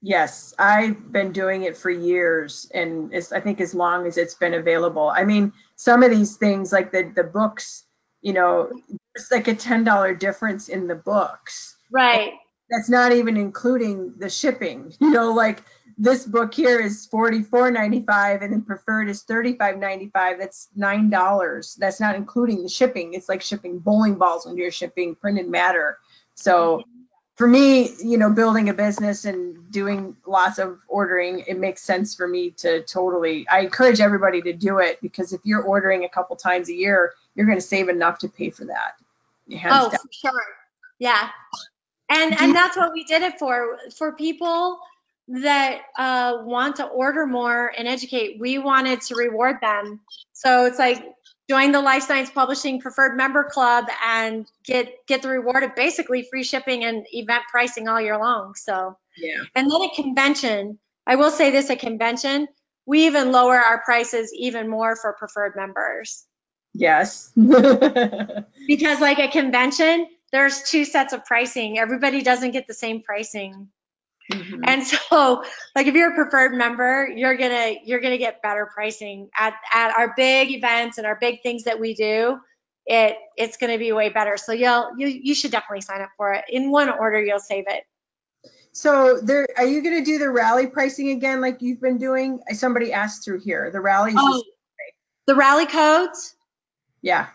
[0.00, 4.34] Yes, I've been doing it for years and it's, I think as long as it's
[4.34, 5.08] been available.
[5.08, 7.84] I mean, some of these things like the, the books,
[8.20, 8.70] you know,
[9.14, 11.76] it's like a $10 difference in the books.
[11.90, 12.34] Right.
[12.70, 15.64] That's not even including the shipping, you know, like
[15.96, 20.12] this book here is $44.95 and then preferred is $35.95.
[20.38, 21.76] That's $9.
[21.76, 23.14] That's not including the shipping.
[23.14, 25.98] It's like shipping bowling balls when you're shipping printed matter.
[26.36, 26.97] So mm-hmm.
[27.38, 32.12] For me, you know, building a business and doing lots of ordering, it makes sense
[32.12, 33.46] for me to totally.
[33.48, 37.12] I encourage everybody to do it because if you're ordering a couple times a year,
[37.36, 38.96] you're going to save enough to pay for that.
[39.52, 39.90] Oh, down.
[39.90, 40.44] for sure.
[40.98, 41.28] Yeah.
[42.10, 43.78] And and that's what we did it for.
[43.96, 44.80] For people
[45.28, 50.00] that uh, want to order more and educate, we wanted to reward them.
[50.32, 51.04] So it's like
[51.48, 56.22] join the Life Science Publishing Preferred Member Club and get get the reward of basically
[56.22, 58.54] free shipping and event pricing all year long.
[58.54, 59.44] So Yeah.
[59.54, 62.48] and then at convention, I will say this at convention,
[62.86, 66.24] we even lower our prices even more for preferred members.
[66.74, 67.30] Yes.
[67.36, 71.78] Because like at convention, there's two sets of pricing.
[71.78, 73.68] Everybody doesn't get the same pricing.
[74.30, 74.60] Mhm.
[74.64, 79.30] And so, like if you're a preferred member, you're gonna you're gonna get better pricing
[79.38, 82.38] at at our big events and our big things that we do.
[82.86, 84.36] It it's gonna be way better.
[84.36, 86.44] So you'll you you should definitely sign up for it.
[86.48, 87.84] In one order, you'll save it.
[88.72, 92.40] So there, are you gonna do the rally pricing again like you've been doing?
[92.52, 94.14] Somebody asked through here, the rallies.
[94.18, 94.42] Oh,
[95.26, 96.34] the rally codes.
[97.02, 97.26] Yeah,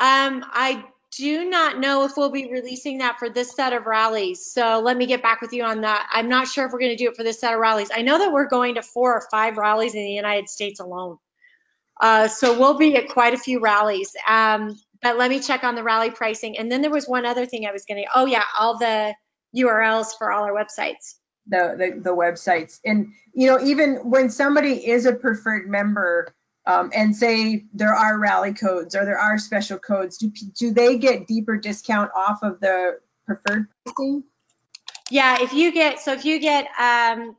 [0.00, 0.84] Um, I
[1.16, 4.52] do not know if we'll be releasing that for this set of rallies.
[4.52, 6.08] So let me get back with you on that.
[6.12, 7.90] I'm not sure if we're going to do it for this set of rallies.
[7.94, 11.18] I know that we're going to four or five rallies in the United States alone.
[12.00, 14.12] Uh, so we'll be at quite a few rallies.
[14.28, 16.58] Um, but let me check on the rally pricing.
[16.58, 19.14] And then there was one other thing I was going to, oh yeah, all the
[19.56, 21.14] URLs for all our websites.
[21.46, 22.80] the, the, the websites.
[22.84, 26.34] And, you know, even when somebody is a preferred member,
[26.68, 30.98] um, and say there are rally codes or there are special codes, do, do they
[30.98, 34.22] get deeper discount off of the preferred pricing?
[35.10, 37.34] Yeah, if you get, so if you get, um,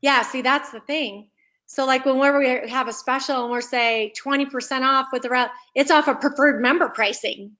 [0.00, 1.28] yeah, see, that's the thing.
[1.66, 5.50] So like whenever we're, have a special and we're say 20% off with the rally,
[5.74, 7.56] it's off of preferred member pricing.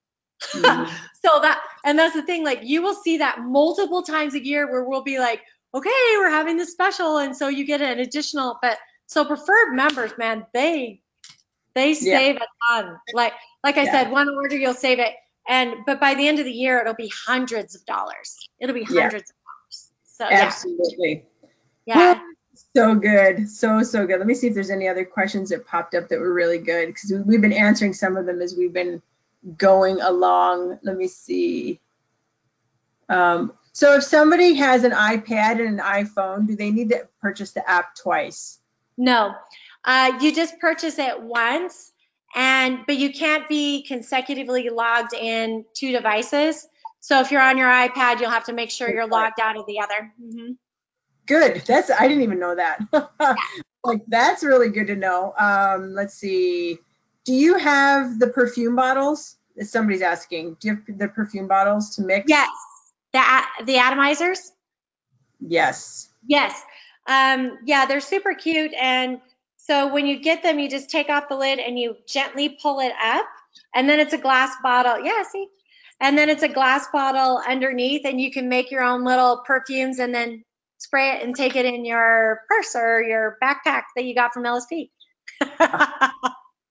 [0.53, 0.89] Mhm.
[1.25, 4.71] So that, and that's the thing, like you will see that multiple times a year
[4.71, 5.41] where we'll be like,
[5.73, 7.17] okay, we're having this special.
[7.17, 8.77] And so you get an additional, but
[9.07, 11.01] so preferred members, man, they,
[11.73, 12.19] they Yeah.
[12.19, 12.97] save a ton.
[13.13, 13.33] Like,
[13.63, 13.91] like I Yeah.
[13.91, 15.13] said, one order, you'll save it.
[15.47, 18.37] And, but by the end of the year, it'll be hundreds of dollars.
[18.59, 19.03] It'll be Yeah.
[19.03, 19.91] hundreds of dollars.
[20.03, 21.25] So yeah, Absolutely.
[21.85, 22.19] yeah.
[22.75, 23.49] So good.
[23.49, 24.17] So, so good.
[24.17, 26.87] Let me see if there's any other questions that popped up that were really good
[26.87, 29.01] because we've been answering some of them as we've been
[29.57, 30.79] going along.
[30.83, 31.79] Let me see.
[33.07, 37.51] Um, so if somebody has an iPad and an iPhone, do they need to purchase
[37.51, 38.59] the app twice?
[38.97, 39.35] No,
[39.85, 41.91] uh, you just purchase it once,
[42.35, 46.67] and but you can't be consecutively logged in two devices.
[46.99, 49.65] So if you're on your iPad, you'll have to make sure you're logged out of
[49.65, 50.13] the other.
[50.19, 50.51] hmm
[51.25, 51.63] Good.
[51.65, 52.79] That's I didn't even know that.
[53.83, 55.33] like that's really good to know.
[55.37, 56.79] Um, let's see.
[57.25, 59.35] Do you have the perfume bottles?
[59.61, 60.55] Somebody's asking.
[60.61, 62.25] Do you have the perfume bottles to mix?
[62.29, 62.49] Yes,
[63.11, 63.21] the
[63.65, 64.51] the atomizers.
[65.39, 66.09] Yes.
[66.25, 66.61] Yes,
[67.07, 69.19] um, yeah, they're super cute, and
[69.57, 72.79] so when you get them, you just take off the lid and you gently pull
[72.79, 73.25] it up,
[73.73, 75.03] and then it's a glass bottle.
[75.03, 75.47] Yeah, see,
[75.99, 79.99] and then it's a glass bottle underneath, and you can make your own little perfumes,
[79.99, 80.43] and then
[80.77, 84.43] spray it and take it in your purse or your backpack that you got from
[84.43, 84.89] LSP.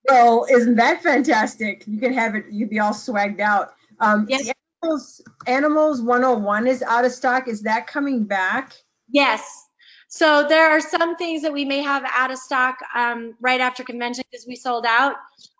[0.09, 1.84] Well, isn't that fantastic?
[1.87, 2.45] You can have it.
[2.51, 3.74] You'd be all swagged out.
[4.01, 4.53] Um, Yes.
[4.82, 7.49] Animals, Animals 101 is out of stock.
[7.49, 8.74] Is that coming back?
[9.09, 9.65] Yes.
[10.09, 13.82] So there are some things that we may have out of stock um, right after
[13.82, 15.16] convention because we sold out.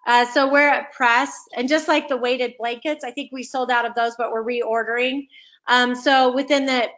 [0.07, 3.70] Uh, so we're at press, and just like the weighted blankets, I think we sold
[3.70, 5.26] out of those, but we're reordering.
[5.66, 6.88] Um, so within the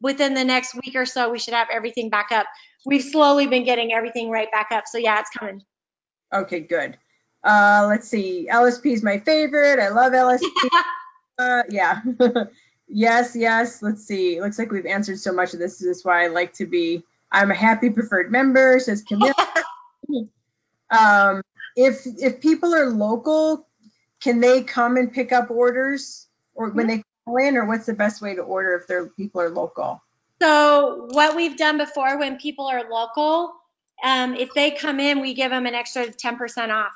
[0.00, 2.46] within the next week or so, we should have everything back up.
[2.84, 4.84] We've slowly been getting everything right back up.
[4.86, 5.62] So yeah, it's coming.
[6.32, 6.98] Okay, good.
[7.44, 8.48] Uh, let's see.
[8.50, 9.78] LSP is my favorite.
[9.78, 10.48] I love LSP.
[11.38, 12.02] uh, yeah.
[12.88, 13.82] yes, yes.
[13.82, 14.40] Let's see.
[14.40, 15.78] Looks like we've answered so much of this.
[15.78, 17.02] This is why I like to be.
[17.32, 19.34] I'm a happy preferred member, says Camille.
[20.90, 21.42] um,
[21.76, 23.66] if if people are local,
[24.20, 27.94] can they come and pick up orders, or when they call in, or what's the
[27.94, 30.00] best way to order if their people are local?
[30.40, 33.54] So what we've done before when people are local,
[34.04, 36.92] um, if they come in, we give them an extra 10% off.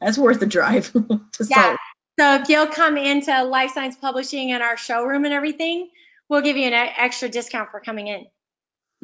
[0.00, 1.44] That's worth the drive to Yeah.
[1.44, 1.76] sell.
[2.18, 5.88] So if you'll come into Life Science Publishing and our showroom and everything,
[6.28, 8.26] we'll give you an extra discount for coming in.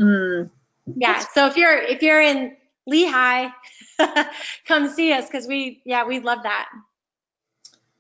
[0.01, 0.51] Mm,
[0.97, 1.21] Yeah.
[1.21, 2.57] So if you're if you're in
[2.91, 3.53] Lehi,
[4.67, 6.69] come see us because we yeah we love that.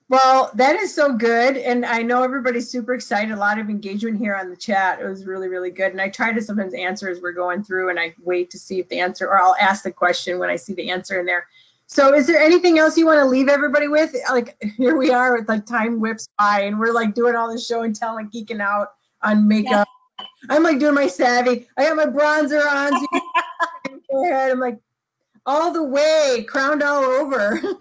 [0.08, 1.56] Well, that is so good.
[1.56, 3.32] And I know everybody's super excited.
[3.32, 5.00] A lot of engagement here on the chat.
[5.00, 5.92] It was really, really good.
[5.92, 8.80] And I try to sometimes answer as we're going through and I wait to see
[8.80, 11.46] if the answer, or I'll ask the question when I see the answer in there.
[11.94, 14.16] So is there anything else you want to leave everybody with?
[14.28, 17.64] Like here we are with like time whips by and we're like doing all this
[17.64, 19.86] show and tell and geeking out on makeup.
[20.50, 21.68] I'm like doing my savvy.
[21.78, 22.92] I got my bronzer on.
[22.94, 23.20] So you
[23.86, 24.50] can go ahead.
[24.50, 24.80] I'm like
[25.46, 27.60] all the way crowned all over.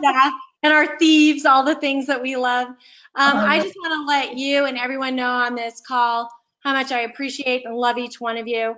[0.00, 0.30] Yeah.
[0.62, 2.68] And our thieves, all the things that we love.
[2.68, 2.76] Um,
[3.16, 6.92] Oh, I just want to let you and everyone know on this call how much
[6.92, 8.76] I appreciate and love each one of you.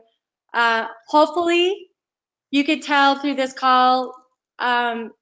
[0.54, 1.90] Uh, hopefully,
[2.50, 4.14] you could tell through this call,
[4.60, 5.12] um,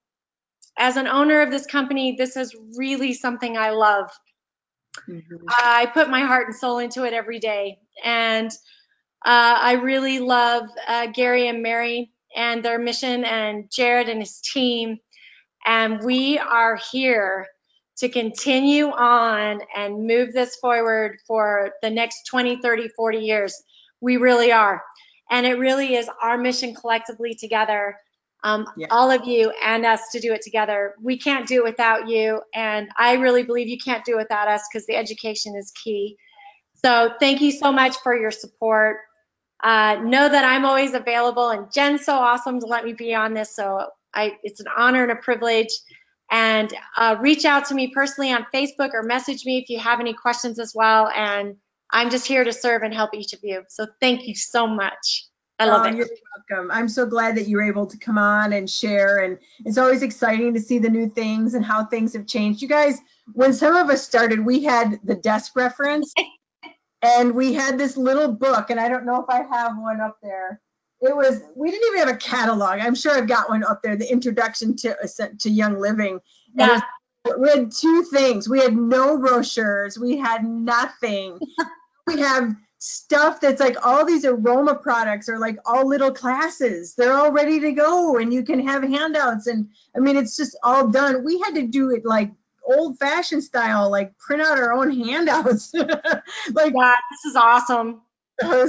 [0.79, 4.11] as an owner of this company, this is really something I love.
[5.49, 7.79] I put my heart and soul into it every day.
[8.05, 8.51] And
[9.25, 14.41] Uh, I really love uh, Gary and Mary and their mission and Jared and his
[14.41, 14.99] team.
[15.67, 17.47] And we are here
[17.99, 23.63] to continue on and move this forward for the next 20, 30, 40 years.
[24.01, 24.83] We really are.
[25.31, 27.97] And it really is our mission collectively together,
[28.45, 28.87] um, Yeah.
[28.91, 30.95] all of you and us to do it together.
[31.03, 32.41] We can't do it without you.
[32.55, 36.17] And I really believe you can't do it without us because the education is key.
[36.85, 38.99] So thank you so much for your support.
[39.63, 43.35] Uh, know that I'm always available, and Jen's so awesome to let me be on
[43.35, 43.57] this.
[43.57, 45.71] So I, it's an honor and a privilege.
[46.31, 49.99] And uh, reach out to me personally on Facebook or message me if you have
[49.99, 51.09] any questions as well.
[51.09, 51.57] And
[51.91, 53.65] I'm just here to serve and help each of you.
[53.69, 55.27] So thank you so much.
[55.59, 55.97] I love Oh, it.
[55.97, 56.09] You're
[56.51, 56.71] welcome.
[56.71, 59.19] I'm so glad that you were able to come on and share.
[59.19, 62.63] And it's always exciting to see the new things and how things have changed.
[62.63, 62.99] You guys,
[63.33, 66.15] when some of us started, we had the desk reference
[67.03, 70.19] and we had this little book, and I don't know if I have one up
[70.23, 70.61] there.
[71.01, 72.81] It was, we didn't even have a catalog.
[72.81, 76.19] I'm sure I've got one up there, the introduction to, uh, to Young Living.
[76.55, 76.81] Yeah.
[77.39, 78.49] we had two things.
[78.49, 79.97] We had no brochures.
[79.99, 81.39] We had nothing.
[82.09, 86.95] we have stuff that's like all these aroma products are like all little classes.
[86.95, 89.47] They're all ready to go and you can have handouts.
[89.49, 91.25] And I mean, it's just all done.
[91.25, 92.31] We had to do it like
[92.65, 95.73] old fashioned style, like print out our own handouts.
[95.75, 98.03] like Yeah, this is awesome.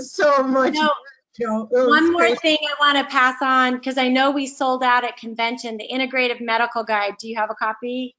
[0.01, 0.73] so much.
[0.73, 0.93] You know,
[1.37, 2.37] you know, One more crazy.
[2.37, 5.87] thing I want to pass on because I know we sold out at convention the
[5.87, 7.13] integrative medical guide.
[7.19, 8.15] Do you have a copy?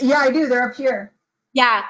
[0.00, 0.46] Yeah, I do.
[0.48, 1.12] They're up here.
[1.52, 1.82] Yeah.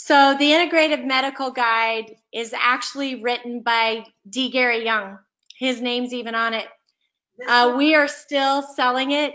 [0.00, 4.48] So the integrative medical guide is actually written by D.
[4.48, 5.18] Gary Young.
[5.58, 6.66] His name's even on it.
[7.46, 9.34] Uh, we are still selling it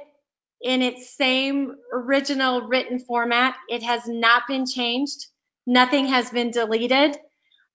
[0.61, 3.55] in its same original written format.
[3.68, 5.28] It has not been changed.
[5.68, 7.18] Nothing has been deleted.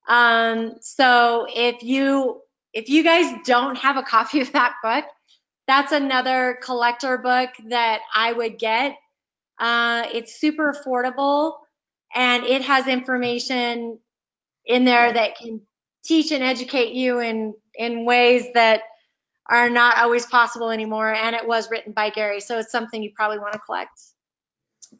[0.08, 2.40] Um, so if you
[2.72, 5.04] if you guys don't have a copy of that book,
[5.66, 8.96] that's another collector book that I would get.
[9.58, 11.58] Uh, it's super affordable
[12.14, 13.98] and it has information
[14.64, 15.60] in there that can
[16.04, 18.82] teach and educate you in in ways that
[19.48, 21.12] are not always possible anymore.
[21.12, 23.98] And it was written by Gary, so it's something you probably want to collect.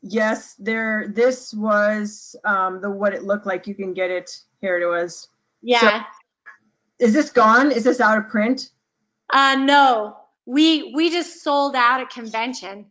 [0.03, 1.09] Yes, there.
[1.15, 3.67] This was um, the what it looked like.
[3.67, 4.31] You can get it.
[4.61, 5.29] Here it was.
[5.63, 6.05] Yeah.
[6.99, 7.71] Is this gone?
[7.73, 8.71] Is this out of print?
[9.31, 12.87] Uh, no, we we just sold out at convention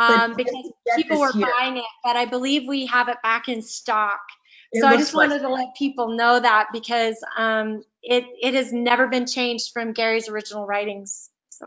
[0.00, 1.46] um, because people were here.
[1.58, 4.20] buying it, but I believe we have it back in stock.
[4.72, 8.54] It so I just like- wanted to let people know that because um, it it
[8.54, 11.28] has never been changed from Gary's original writings.
[11.50, 11.66] So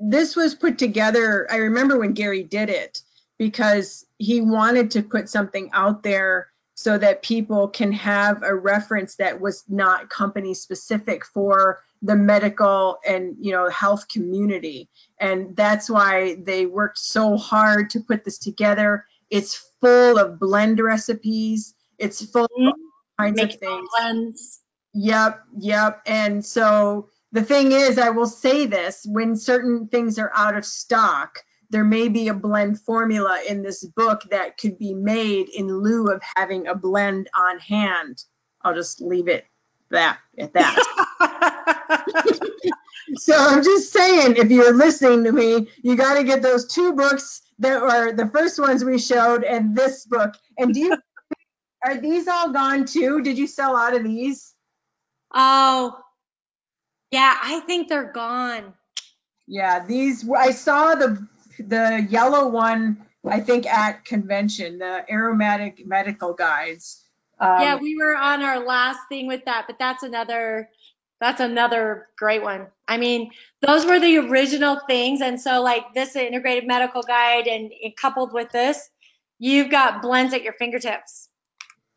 [0.00, 1.46] this was put together.
[1.50, 3.02] I remember when Gary did it
[3.38, 9.16] because he wanted to put something out there so that people can have a reference
[9.16, 14.90] that was not company specific for the medical and you know health community.
[15.18, 19.06] And that's why they worked so hard to put this together.
[19.30, 21.74] It's full of blend recipes.
[21.98, 22.66] It's full of mm-hmm.
[22.66, 22.74] all
[23.18, 23.88] kinds of make things.
[23.98, 24.60] blends.
[24.92, 26.02] Yep, yep.
[26.06, 30.66] And so the thing is, I will say this when certain things are out of
[30.66, 31.38] stock,
[31.70, 36.08] there may be a blend formula in this book that could be made in lieu
[36.10, 38.22] of having a blend on hand.
[38.62, 39.46] I'll just leave it
[39.90, 40.76] that at that.
[43.16, 46.92] so I'm just saying, if you're listening to me, you got to get those two
[46.92, 50.34] books that were the first ones we showed and this book.
[50.58, 50.96] And do you,
[51.84, 53.22] are these all gone too?
[53.22, 54.52] Did you sell out of these?
[55.34, 55.98] oh,
[57.12, 58.74] yeah, I think they're gone.
[59.46, 61.26] Yeah, these I saw the
[61.58, 67.02] the yellow one I think at convention, the aromatic medical guides.
[67.38, 70.68] Um, yeah, we were on our last thing with that, but that's another
[71.20, 72.66] that's another great one.
[72.88, 73.30] I mean,
[73.62, 78.32] those were the original things, and so like this integrated medical guide, and, and coupled
[78.32, 78.88] with this,
[79.38, 81.28] you've got blends at your fingertips.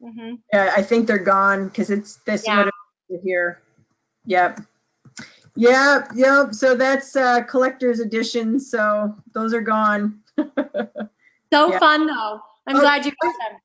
[0.02, 2.70] hmm yeah, I think they're gone because it's this Yeah.
[3.24, 3.62] here.
[4.26, 4.62] Yep.
[5.60, 6.54] Yep, yep.
[6.54, 8.60] So that's uh collector's edition.
[8.60, 10.22] So those are gone.
[11.52, 11.80] So Yeah.
[11.80, 12.42] fun though.
[12.68, 13.60] I'm Oh, glad you got them.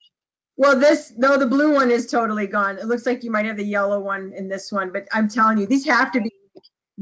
[0.57, 2.79] Well, this no, the blue one is totally gone.
[2.79, 5.59] It looks like you might have the yellow one in this one, but I'm telling
[5.59, 6.33] you, these have to be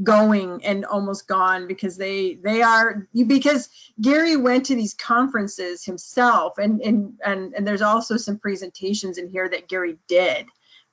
[0.01, 3.69] going and almost gone because they they are because
[4.01, 9.29] Gary went to these conferences himself and and and, and there's also some presentations in
[9.29, 10.47] here that Gary did.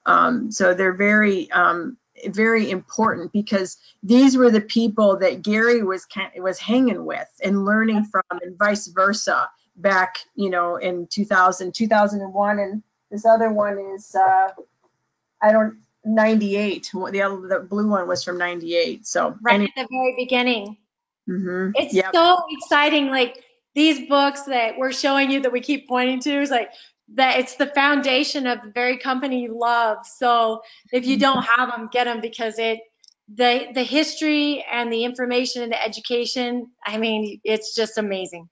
[0.06, 1.96] Um, so they're very um,
[2.26, 6.06] very important because these were the people that Gary was
[6.36, 12.58] was hanging with and learning from and vice versa back you know in 2000 2001
[12.58, 14.48] and this other one is uh,
[15.40, 16.90] I don't 98.
[16.92, 19.06] The other, the blue one was from 98.
[19.06, 20.76] So right anyway, at the very beginning.
[21.28, 21.70] mm-hmm.
[21.74, 22.10] It's yep.
[22.14, 23.08] so exciting.
[23.08, 23.42] Like
[23.74, 26.70] these books that we're showing you that we keep pointing to is like
[27.14, 29.98] that it's the foundation of the very company you love.
[30.18, 32.80] So if you don't have them, get them because it
[33.34, 36.70] the the history and the information and the education.
[36.84, 38.48] I mean, it's just amazing.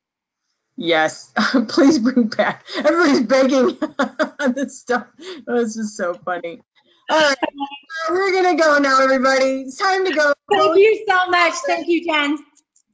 [0.76, 1.32] Yes,
[1.68, 2.64] please bring back.
[2.76, 3.78] Everybody's begging
[4.40, 5.06] on this stuff.
[5.48, 6.61] Oh, it's just so funny.
[7.11, 7.36] All right,
[8.11, 9.62] we're gonna go now, everybody.
[9.62, 10.32] It's time to go.
[10.50, 11.54] Thank you so much.
[11.66, 12.38] Thank you, Jen.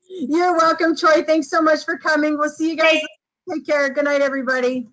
[0.08, 1.22] You're welcome, Troy.
[1.22, 2.38] Thanks so much for coming.
[2.38, 2.92] We'll see you guys.
[2.92, 3.06] Thanks.
[3.52, 3.90] Take care.
[3.90, 4.88] Good night, everybody.